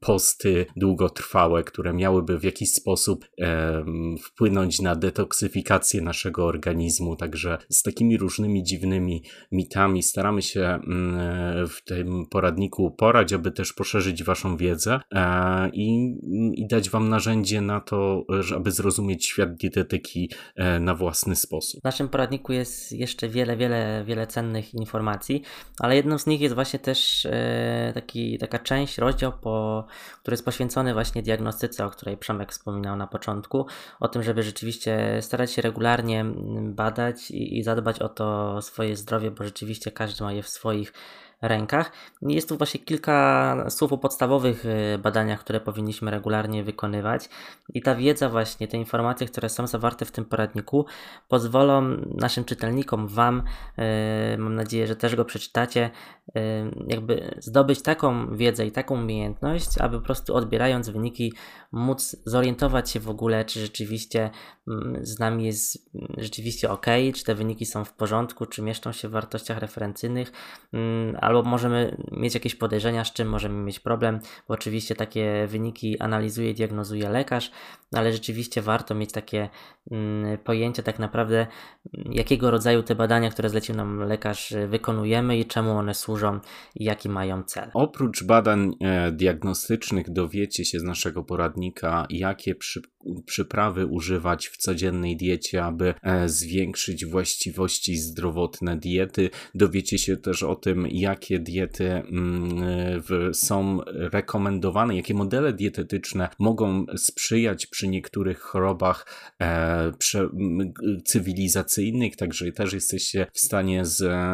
posty 0.00 0.66
długotrwałe, 0.76 1.64
które 1.64 1.92
miałyby 1.92 2.38
w 2.38 2.44
jakiś 2.44 2.72
sposób 2.72 3.24
e, 3.40 3.84
wpłynąć 4.22 4.80
na 4.80 4.96
detoksyfikację 4.96 6.02
naszego 6.02 6.46
organizmu. 6.46 7.16
Także 7.16 7.58
z 7.70 7.82
takimi 7.82 8.18
różnymi 8.18 8.62
dziwnymi 8.62 9.22
mitami 9.52 10.02
staramy 10.02 10.42
się 10.42 10.60
mm, 10.60 11.68
w 11.68 11.84
tym 11.84 12.26
poradniku 12.30 12.90
porać, 12.90 13.32
aby 13.32 13.52
też 13.52 13.72
poszerzyć 13.72 14.24
Waszą 14.24 14.56
wiedzę 14.56 15.00
i, 15.72 16.14
i 16.54 16.66
dać 16.66 16.90
Wam 16.90 17.08
narzędzie 17.08 17.60
na 17.60 17.80
to, 17.80 18.24
aby 18.56 18.70
zrozumieć 18.70 19.26
świat 19.26 19.54
dietetyki 19.54 20.30
na 20.80 20.94
własny 20.94 21.36
sposób. 21.36 21.80
W 21.80 21.84
naszym 21.84 22.08
poradniku 22.08 22.52
jest 22.52 22.92
jeszcze 22.92 23.28
wiele, 23.28 23.56
wiele, 23.56 24.04
wiele 24.06 24.26
cennych 24.26 24.74
informacji 24.74 25.21
ale 25.78 25.96
jedną 25.96 26.18
z 26.18 26.26
nich 26.26 26.40
jest 26.40 26.54
właśnie 26.54 26.78
też 26.78 27.26
e, 27.26 27.92
taki, 27.94 28.38
taka 28.38 28.58
część, 28.58 28.98
rozdział, 28.98 29.32
po, 29.32 29.86
który 30.20 30.34
jest 30.34 30.44
poświęcony 30.44 30.94
właśnie 30.94 31.22
diagnostyce, 31.22 31.86
o 31.86 31.90
której 31.90 32.16
Przemek 32.16 32.52
wspominał 32.52 32.96
na 32.96 33.06
początku, 33.06 33.66
o 34.00 34.08
tym, 34.08 34.22
żeby 34.22 34.42
rzeczywiście 34.42 35.18
starać 35.20 35.52
się 35.52 35.62
regularnie 35.62 36.24
badać 36.62 37.30
i, 37.30 37.58
i 37.58 37.62
zadbać 37.62 37.98
o 37.98 38.08
to 38.08 38.62
swoje 38.62 38.96
zdrowie, 38.96 39.30
bo 39.30 39.44
rzeczywiście 39.44 39.90
każdy 39.90 40.24
ma 40.24 40.32
je 40.32 40.42
w 40.42 40.48
swoich 40.48 40.92
rękach. 41.42 41.92
Jest 42.22 42.48
tu 42.48 42.56
właśnie 42.56 42.80
kilka 42.80 43.56
słów 43.70 43.92
o 43.92 43.98
podstawowych 43.98 44.66
y, 44.66 44.98
badaniach, 44.98 45.40
które 45.40 45.60
powinniśmy 45.60 46.10
regularnie 46.10 46.64
wykonywać 46.64 47.28
i 47.74 47.82
ta 47.82 47.94
wiedza 47.94 48.28
właśnie, 48.28 48.68
te 48.68 48.76
informacje, 48.76 49.26
które 49.26 49.48
są 49.48 49.66
zawarte 49.66 50.04
w 50.04 50.12
tym 50.12 50.24
poradniku 50.24 50.86
pozwolą 51.28 51.82
naszym 52.14 52.44
czytelnikom, 52.44 53.08
Wam, 53.08 53.42
y, 54.34 54.38
mam 54.38 54.54
nadzieję, 54.54 54.86
że 54.86 54.96
też 54.96 55.16
go 55.16 55.24
przeczytacie, 55.24 55.90
y, 56.28 56.40
jakby 56.88 57.34
zdobyć 57.38 57.82
taką 57.82 58.36
wiedzę 58.36 58.66
i 58.66 58.72
taką 58.72 58.94
umiejętność, 58.94 59.78
aby 59.78 59.98
po 59.98 60.04
prostu 60.04 60.34
odbierając 60.34 60.88
wyniki 60.88 61.32
móc 61.72 62.16
zorientować 62.24 62.90
się 62.90 63.00
w 63.00 63.08
ogóle, 63.08 63.44
czy 63.44 63.60
rzeczywiście 63.60 64.30
z 65.02 65.18
nami 65.18 65.46
jest 65.46 65.90
rzeczywiście 66.18 66.70
ok, 66.70 66.86
czy 67.14 67.24
te 67.24 67.34
wyniki 67.34 67.66
są 67.66 67.84
w 67.84 67.92
porządku, 67.92 68.46
czy 68.46 68.62
mieszczą 68.62 68.92
się 68.92 69.08
w 69.08 69.10
wartościach 69.10 69.58
referencyjnych, 69.58 70.32
mm, 70.72 71.16
albo 71.20 71.42
możemy 71.42 71.96
mieć 72.12 72.34
jakieś 72.34 72.54
podejrzenia, 72.54 73.04
z 73.04 73.12
czym 73.12 73.28
możemy 73.28 73.62
mieć 73.62 73.80
problem, 73.80 74.20
bo 74.48 74.54
oczywiście 74.54 74.94
takie 74.94 75.46
wyniki 75.48 76.00
analizuje, 76.00 76.54
diagnozuje 76.54 77.08
lekarz, 77.08 77.50
ale 77.92 78.12
rzeczywiście 78.12 78.62
warto 78.62 78.94
mieć 78.94 79.12
takie 79.12 79.48
mm, 79.90 80.38
pojęcie 80.38 80.82
tak 80.82 80.98
naprawdę, 80.98 81.46
jakiego 82.10 82.50
rodzaju 82.50 82.82
te 82.82 82.94
badania, 82.94 83.30
które 83.30 83.48
zlecił 83.48 83.74
nam 83.74 83.98
lekarz, 83.98 84.54
wykonujemy 84.68 85.38
i 85.38 85.46
czemu 85.46 85.70
one 85.70 85.94
służą 85.94 86.40
i 86.74 86.84
jaki 86.84 87.08
mają 87.08 87.42
cel. 87.42 87.70
Oprócz 87.74 88.24
badań 88.24 88.76
e, 88.80 89.12
diagnostycznych 89.12 90.10
dowiecie 90.10 90.64
się 90.64 90.80
z 90.80 90.82
naszego 90.82 91.24
poradnika, 91.24 92.06
jakie 92.10 92.54
przy, 92.54 92.82
przyprawy 93.26 93.86
używać 93.86 94.51
w 94.52 94.56
codziennej 94.56 95.16
diecie, 95.16 95.64
aby 95.64 95.94
e, 96.02 96.28
zwiększyć 96.28 97.06
właściwości 97.06 97.96
zdrowotne 97.96 98.76
diety. 98.76 99.30
Dowiecie 99.54 99.98
się 99.98 100.16
też 100.16 100.42
o 100.42 100.56
tym, 100.56 100.86
jak 100.90 101.22
jakie 101.22 101.38
diety 101.38 101.88
mm, 101.90 103.32
są 103.32 103.78
rekomendowane, 103.86 104.96
jakie 104.96 105.14
modele 105.14 105.52
dietetyczne 105.52 106.28
mogą 106.38 106.86
sprzyjać 106.96 107.66
przy 107.66 107.88
niektórych 107.88 108.40
chorobach 108.40 109.06
e, 109.40 109.92
cywilizacyjnych, 111.04 112.16
także 112.16 112.52
też 112.52 112.72
jesteście 112.72 113.26
w 113.32 113.40
stanie 113.40 113.82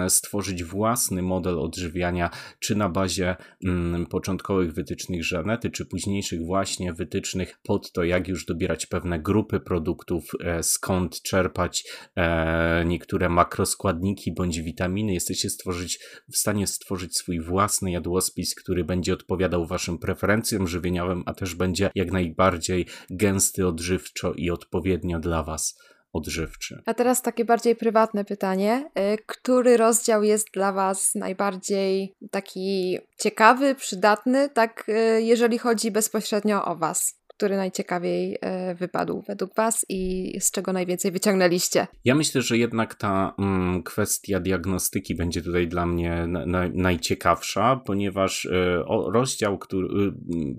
stworzyć 0.09 0.65
własny 0.65 1.23
model 1.23 1.59
odżywiania, 1.59 2.31
czy 2.59 2.75
na 2.75 2.89
bazie 2.89 3.37
mm, 3.65 4.07
początkowych 4.07 4.73
wytycznych 4.73 5.25
Żanety, 5.25 5.71
czy 5.71 5.87
późniejszych 5.87 6.45
właśnie 6.45 6.93
wytycznych 6.93 7.59
pod 7.63 7.93
to, 7.93 8.05
jak 8.05 8.29
już 8.29 8.47
dobierać 8.47 8.87
pewne 8.87 9.19
grupy 9.19 9.61
produktów, 9.61 10.08
e, 10.41 10.63
skąd 10.63 11.23
czerpać 11.23 11.85
e, 12.17 12.85
niektóre 12.87 13.29
makroskładniki 13.29 14.35
bądź 14.35 14.61
witaminy. 14.61 15.13
Jesteście 15.13 15.51
stworzyć, 15.51 15.99
w 16.33 16.37
stanie 16.37 16.67
stworzyć 16.67 17.17
swój 17.17 17.41
własny 17.41 17.91
jadłospis, 17.91 18.55
który 18.55 18.85
będzie 18.85 19.13
odpowiadał 19.13 19.67
waszym 19.67 19.99
preferencjom 19.99 20.69
żywieniowym, 20.69 21.23
a 21.27 21.35
też 21.35 21.55
będzie 21.55 21.91
jak 21.95 22.13
najbardziej 22.13 22.87
gęsty 23.11 23.67
odżywczo 23.67 24.33
i 24.33 24.51
odpowiednio 24.51 25.21
dla 25.21 25.43
was 25.43 25.79
odżywczy. 26.13 26.83
A 26.87 26.95
teraz 26.95 27.23
takie 27.23 27.45
bardziej 27.45 27.77
prywatne 27.77 28.25
pytanie. 28.25 28.91
Y, 28.99 29.19
który 29.27 29.77
rozdział 29.77 30.23
jest 30.23 30.49
dla 30.55 30.73
Was 30.73 31.15
najbardziej 31.15 32.15
taki 32.31 32.99
ciekawy, 33.19 33.75
przydatny, 33.75 34.49
tak 34.49 34.85
jeżeli 35.19 35.59
chodzi 35.59 35.91
bezpośrednio 35.91 36.65
o 36.65 36.77
Was? 36.77 37.18
Który 37.39 37.57
najciekawiej 37.57 38.39
e, 38.41 38.75
wypadł 38.75 39.23
według 39.27 39.55
Was 39.55 39.87
i 39.89 40.33
z 40.41 40.51
czego 40.51 40.73
najwięcej 40.73 41.13
wyciągnęliście? 41.13 41.87
Ja 42.05 42.15
myślę, 42.15 42.43
że 42.43 42.59
jednak 42.59 42.95
ta 42.95 43.35
mm, 43.39 43.83
kwestia 43.83 44.41
diagnostyki 44.41 45.15
będzie 45.15 45.43
tutaj 45.43 45.69
dla 45.69 45.87
mnie 45.87 46.27
na, 46.27 46.47
na, 46.47 46.69
najciekawsza, 46.75 47.77
ponieważ 47.77 48.45
y, 48.45 48.85
o, 48.87 49.11
rozdział, 49.11 49.59
który 49.59 49.89
y, 49.89 50.13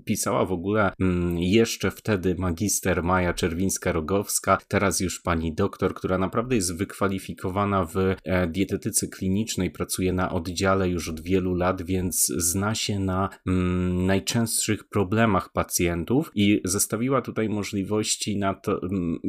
pisała 0.04 0.44
w 0.44 0.52
ogóle 0.52 0.92
y, 0.92 0.94
jeszcze 1.36 1.90
wtedy 1.90 2.34
magister 2.38 3.02
Maja 3.02 3.32
Czerwińska-Rogowska, 3.32 4.58
teraz 4.68 5.00
już 5.00 5.20
pani 5.20 5.54
doktor, 5.54 5.94
która 5.94 6.18
naprawdę 6.18 6.54
jest 6.54 6.76
wykwalifikowana 6.76 7.84
w 7.84 7.96
e, 7.96 8.46
dietetyce 8.46 9.08
klinicznej, 9.08 9.70
pracuje 9.70 10.12
na 10.12 10.32
oddziale 10.32 10.88
już 10.88 11.08
od 11.08 11.20
wielu 11.20 11.54
lat, 11.54 11.82
więc 11.82 12.26
zna 12.26 12.74
się 12.74 12.98
na 12.98 13.28
mm, 13.46 14.06
najczęstszych 14.06 14.88
problemach 14.88 15.52
pacjentów 15.52 16.30
i 16.34 16.62
zestawiła 16.70 17.22
tutaj 17.22 17.48
możliwości 17.48 18.38
na 18.38 18.54
to, 18.54 18.80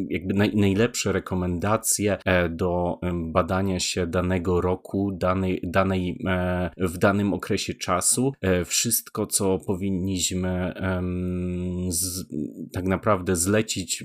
jakby 0.10 0.34
naj, 0.34 0.56
najlepsze 0.56 1.12
rekomendacje 1.12 2.17
e, 2.25 2.49
do 2.49 2.99
badania 3.13 3.80
się 3.80 4.08
danego 4.08 4.62
roku, 4.62 5.12
danej, 5.12 5.60
danej, 5.63 6.19
e, 6.27 6.71
w 6.77 6.97
danym 6.97 7.34
okresie 7.34 7.73
czasu. 7.73 8.34
E, 8.41 8.65
wszystko, 8.65 9.27
co 9.27 9.60
powinniśmy 9.60 10.73
z, 11.89 12.25
tak 12.73 12.86
naprawdę 12.86 13.36
zlecić, 13.36 14.04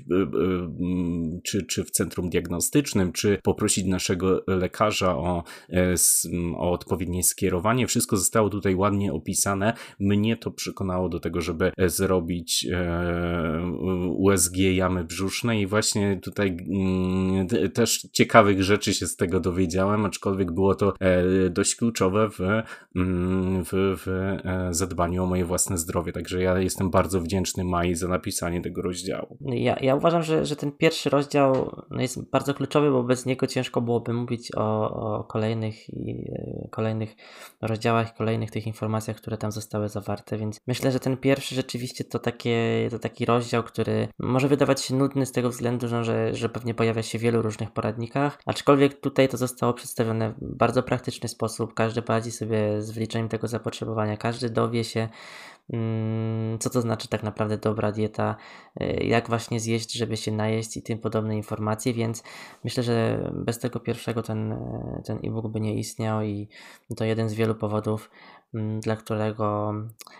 czy, 1.43 1.65
czy 1.65 1.83
w 1.83 1.91
centrum 1.91 2.29
diagnostycznym, 2.29 3.11
czy 3.11 3.39
poprosić 3.43 3.85
naszego 3.85 4.43
lekarza 4.47 5.17
o, 5.17 5.43
o 6.55 6.71
odpowiednie 6.71 7.23
skierowanie. 7.23 7.87
Wszystko 7.87 8.17
zostało 8.17 8.49
tutaj 8.49 8.75
ładnie 8.75 9.13
opisane. 9.13 9.73
Mnie 9.99 10.37
to 10.37 10.51
przekonało 10.51 11.09
do 11.09 11.19
tego, 11.19 11.41
żeby 11.41 11.71
zrobić 11.85 12.67
USG 14.17 14.57
jamy 14.57 15.03
brzusznej 15.03 15.61
i 15.61 15.67
właśnie 15.67 16.19
tutaj 16.23 16.57
mm, 16.69 17.47
też 17.73 18.07
ciekawych 18.11 18.63
rzeczy 18.63 18.93
się 18.93 19.07
z 19.07 19.15
tego 19.15 19.39
dowiedziałem, 19.39 20.05
aczkolwiek 20.05 20.51
było 20.51 20.75
to 20.75 20.93
e, 20.99 21.49
dość 21.49 21.75
kluczowe 21.75 22.29
w, 22.29 22.39
mm, 22.95 23.63
w, 23.63 23.69
w 23.73 24.07
e, 24.07 24.73
zadbaniu 24.73 25.23
o 25.23 25.25
moje 25.25 25.45
własne 25.45 25.77
zdrowie, 25.77 26.11
także 26.11 26.41
ja 26.41 26.59
jestem 26.59 26.89
bardzo 26.89 27.21
wdzięczny 27.21 27.63
Mai 27.63 27.95
za 27.95 28.07
napisanie 28.07 28.61
tego 28.61 28.81
rozdziału. 28.81 29.37
Ja, 29.41 29.77
ja 29.81 29.95
uważam, 29.95 30.23
że, 30.23 30.45
że 30.45 30.55
ten 30.55 30.71
pierwszy 30.71 31.09
rozdział 31.09 31.71
no, 31.89 32.01
jest 32.01 32.29
bardzo 32.29 32.53
kluczowy, 32.53 32.91
bo 32.91 33.03
bez 33.03 33.25
niego 33.25 33.47
ciężko 33.47 33.81
byłoby 33.81 34.13
mówić 34.13 34.51
o, 34.55 34.91
o 34.91 35.23
kolejnych 35.23 35.89
i 35.89 36.31
e, 36.31 36.67
kolejnych 36.71 37.15
rozdziałach, 37.61 38.15
kolejnych 38.15 38.51
tych 38.51 38.67
informacjach, 38.67 39.17
które 39.17 39.37
tam 39.37 39.51
zostały 39.51 39.89
zawarte, 39.89 40.37
więc 40.37 40.59
myślę, 40.67 40.91
że 40.91 40.99
ten 40.99 41.17
pierwszy 41.17 41.55
rzeczywiście 41.55 42.03
to, 42.03 42.19
takie, 42.19 42.87
to 42.91 42.99
taki 43.17 43.25
rozdział 43.25 43.63
który 43.63 44.07
może 44.19 44.47
wydawać 44.47 44.81
się 44.81 44.95
nudny 44.95 45.25
z 45.25 45.31
tego 45.31 45.49
względu, 45.49 45.87
że, 45.87 46.33
że 46.35 46.49
pewnie 46.49 46.73
pojawia 46.73 47.03
się 47.03 47.19
w 47.19 47.21
wielu 47.21 47.41
różnych 47.41 47.71
poradnikach, 47.71 48.41
aczkolwiek 48.45 48.99
tutaj 48.99 49.29
to 49.29 49.37
zostało 49.37 49.73
przedstawione 49.73 50.33
w 50.41 50.55
bardzo 50.55 50.83
praktyczny 50.83 51.29
sposób. 51.29 51.73
Każdy 51.73 52.01
poradzi 52.01 52.31
sobie 52.31 52.81
z 52.81 52.91
wyliczeniem 52.91 53.29
tego 53.29 53.47
zapotrzebowania, 53.47 54.17
każdy 54.17 54.49
dowie 54.49 54.83
się, 54.83 55.09
mm, 55.73 56.59
co 56.59 56.69
to 56.69 56.81
znaczy 56.81 57.07
tak 57.07 57.23
naprawdę 57.23 57.57
dobra 57.57 57.91
dieta, 57.91 58.35
y, 58.81 58.85
jak 59.03 59.29
właśnie 59.29 59.59
zjeść, 59.59 59.93
żeby 59.93 60.17
się 60.17 60.31
najeść 60.31 60.77
i 60.77 60.81
tym 60.81 60.99
podobne 60.99 61.35
informacje, 61.35 61.93
więc 61.93 62.23
myślę, 62.63 62.83
że 62.83 63.29
bez 63.33 63.59
tego 63.59 63.79
pierwszego 63.79 64.23
ten, 64.23 64.55
ten 65.05 65.17
e-book 65.23 65.47
by 65.51 65.59
nie 65.61 65.75
istniał 65.75 66.21
i 66.21 66.49
to 66.97 67.05
jeden 67.05 67.29
z 67.29 67.33
wielu 67.33 67.55
powodów, 67.55 68.09
dla 68.79 68.95
którego 68.95 69.73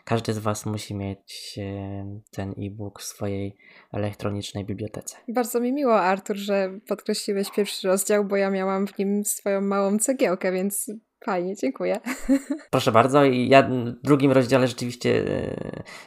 każdy 0.05 0.33
z 0.33 0.37
Was 0.37 0.65
musi 0.65 0.95
mieć 0.95 1.55
e, 1.57 2.19
ten 2.31 2.51
e-book 2.51 3.01
w 3.01 3.03
swojej 3.03 3.57
elektronicznej 3.93 4.65
bibliotece. 4.65 5.17
Bardzo 5.27 5.59
mi 5.59 5.73
miło, 5.73 6.01
Artur, 6.01 6.37
że 6.37 6.79
podkreśliłeś 6.87 7.51
pierwszy 7.51 7.87
rozdział, 7.87 8.25
bo 8.25 8.35
ja 8.35 8.49
miałam 8.49 8.87
w 8.87 8.97
nim 8.97 9.25
swoją 9.25 9.61
małą 9.61 9.99
cegiełkę, 9.99 10.51
więc 10.51 10.91
Fajnie, 11.27 11.55
dziękuję. 11.55 11.99
Proszę 12.71 12.91
bardzo. 12.91 13.25
I 13.25 13.49
ja 13.49 13.63
w 13.63 14.01
drugim 14.03 14.31
rozdziale 14.31 14.67
rzeczywiście 14.67 15.25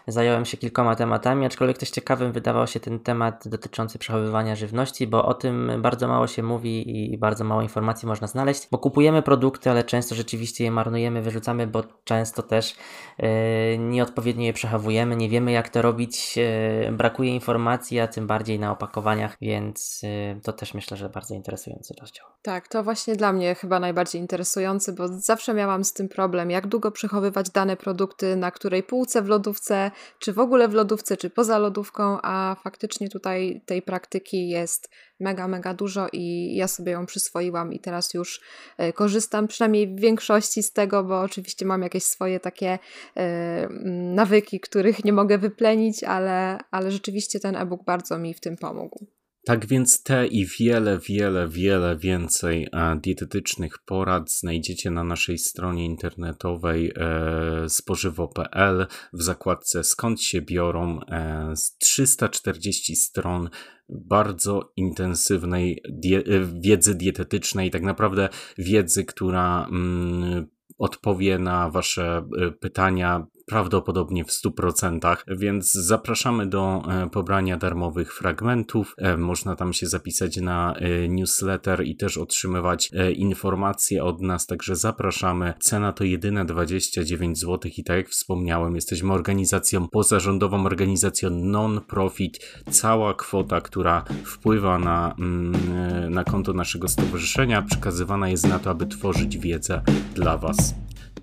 e, 0.06 0.12
zająłem 0.12 0.44
się 0.44 0.56
kilkoma 0.56 0.96
tematami, 0.96 1.46
aczkolwiek 1.46 1.78
też 1.78 1.90
ciekawym 1.90 2.32
wydawał 2.32 2.66
się 2.66 2.80
ten 2.80 3.00
temat 3.00 3.48
dotyczący 3.48 3.98
przechowywania 3.98 4.56
żywności, 4.56 5.06
bo 5.06 5.24
o 5.24 5.34
tym 5.34 5.72
bardzo 5.82 6.08
mało 6.08 6.26
się 6.26 6.42
mówi 6.42 7.12
i 7.12 7.18
bardzo 7.18 7.44
mało 7.44 7.62
informacji 7.62 8.08
można 8.08 8.26
znaleźć, 8.26 8.68
bo 8.70 8.78
kupujemy 8.78 9.22
produkty, 9.22 9.70
ale 9.70 9.84
często 9.84 10.14
rzeczywiście 10.14 10.64
je 10.64 10.70
marnujemy, 10.70 11.22
wyrzucamy, 11.22 11.66
bo 11.66 11.82
często 12.04 12.42
też 12.42 12.76
e, 13.18 13.78
nieodpowiednio 13.78 14.44
je 14.44 14.52
przechowujemy, 14.52 15.16
nie 15.16 15.28
wiemy 15.28 15.52
jak 15.52 15.68
to 15.68 15.82
robić, 15.82 16.38
e, 16.38 16.92
brakuje 16.92 17.34
informacji, 17.34 18.00
a 18.00 18.08
tym 18.08 18.26
bardziej 18.26 18.58
na 18.58 18.72
opakowaniach, 18.72 19.36
więc 19.40 20.02
to 20.42 20.52
też 20.52 20.74
myślę, 20.74 20.96
że 20.96 21.08
bardzo 21.08 21.34
interesujący 21.34 21.94
rozdział. 22.00 22.26
Tak, 22.42 22.68
to 22.68 22.82
właśnie 22.82 23.16
dla 23.16 23.32
mnie 23.32 23.54
chyba 23.54 23.80
najbardziej 23.80 24.20
interesujący, 24.20 24.92
bo 24.92 25.09
zawsze 25.18 25.54
miałam 25.54 25.84
z 25.84 25.92
tym 25.92 26.08
problem, 26.08 26.50
jak 26.50 26.66
długo 26.66 26.90
przechowywać 26.90 27.50
dane 27.50 27.76
produkty, 27.76 28.36
na 28.36 28.50
której 28.50 28.82
półce 28.82 29.22
w 29.22 29.28
lodówce, 29.28 29.90
czy 30.18 30.32
w 30.32 30.38
ogóle 30.38 30.68
w 30.68 30.74
lodówce, 30.74 31.16
czy 31.16 31.30
poza 31.30 31.58
lodówką, 31.58 32.18
a 32.22 32.56
faktycznie 32.64 33.08
tutaj 33.08 33.62
tej 33.66 33.82
praktyki 33.82 34.48
jest 34.48 34.90
mega, 35.20 35.48
mega 35.48 35.74
dużo 35.74 36.06
i 36.12 36.54
ja 36.56 36.68
sobie 36.68 36.92
ją 36.92 37.06
przyswoiłam 37.06 37.72
i 37.72 37.80
teraz 37.80 38.14
już 38.14 38.40
e, 38.78 38.92
korzystam 38.92 39.48
przynajmniej 39.48 39.88
w 39.88 40.00
większości 40.00 40.62
z 40.62 40.72
tego, 40.72 41.04
bo 41.04 41.20
oczywiście 41.20 41.66
mam 41.66 41.82
jakieś 41.82 42.04
swoje 42.04 42.40
takie 42.40 42.78
e, 43.16 43.68
nawyki, 44.14 44.60
których 44.60 45.04
nie 45.04 45.12
mogę 45.12 45.38
wyplenić, 45.38 46.04
ale, 46.04 46.58
ale 46.70 46.90
rzeczywiście 46.90 47.40
ten 47.40 47.56
e-book 47.56 47.84
bardzo 47.84 48.18
mi 48.18 48.34
w 48.34 48.40
tym 48.40 48.56
pomógł. 48.56 49.06
Tak 49.44 49.66
więc 49.66 50.02
te 50.02 50.26
i 50.26 50.46
wiele, 50.46 50.98
wiele, 50.98 51.48
wiele 51.48 51.96
więcej 51.96 52.68
e, 52.72 53.00
dietetycznych 53.02 53.78
porad 53.78 54.32
znajdziecie 54.32 54.90
na 54.90 55.04
naszej 55.04 55.38
stronie 55.38 55.84
internetowej 55.84 56.92
e, 56.96 57.68
spożywo.pl 57.68 58.86
w 59.12 59.22
zakładce 59.22 59.84
skąd 59.84 60.22
się 60.22 60.42
biorą 60.42 61.00
e, 61.00 61.54
340 61.78 62.96
stron 62.96 63.48
bardzo 63.88 64.72
intensywnej 64.76 65.82
die 65.88 66.18
e, 66.18 66.22
wiedzy 66.60 66.94
dietetycznej, 66.94 67.70
tak 67.70 67.82
naprawdę 67.82 68.28
wiedzy, 68.58 69.04
która 69.04 69.66
mm, 69.66 70.46
odpowie 70.78 71.38
na 71.38 71.70
Wasze 71.70 72.28
e, 72.38 72.50
pytania 72.50 73.26
prawdopodobnie 73.50 74.24
w 74.24 74.28
100%, 74.28 75.16
więc 75.28 75.72
zapraszamy 75.72 76.46
do 76.46 76.82
e, 76.88 77.10
pobrania 77.10 77.56
darmowych 77.56 78.14
fragmentów. 78.14 78.94
E, 78.98 79.16
można 79.16 79.56
tam 79.56 79.72
się 79.72 79.86
zapisać 79.86 80.36
na 80.36 80.74
newsletter 81.08 81.84
i 81.84 81.96
też 81.96 82.18
otrzymywać 82.18 82.90
informacje 83.16 84.04
od 84.04 84.20
nas, 84.20 84.46
także 84.46 84.76
zapraszamy. 84.76 85.54
Cena 85.60 85.92
to 85.92 86.04
jedyne 86.04 86.44
29 86.44 87.38
zł 87.38 87.70
i 87.76 87.84
tak 87.84 87.96
jak 87.96 88.08
wspomniałem, 88.08 88.74
jesteśmy 88.74 89.12
organizacją 89.12 89.88
pozarządową, 89.88 90.66
organizacją 90.66 91.30
non-profit. 91.30 92.38
Cała 92.70 93.14
kwota, 93.14 93.60
która 93.60 94.04
wpływa 94.24 94.78
na, 94.78 95.14
mm, 95.18 96.12
na 96.12 96.24
konto 96.24 96.52
naszego 96.52 96.88
stowarzyszenia, 96.88 97.62
przekazywana 97.62 98.28
jest 98.28 98.48
na 98.48 98.58
to, 98.58 98.70
aby 98.70 98.86
tworzyć 98.86 99.38
wiedzę 99.38 99.82
dla 100.14 100.38
Was. 100.38 100.74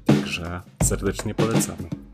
Także 0.05 0.61
serdecznie 0.83 1.35
polecamy. 1.35 2.06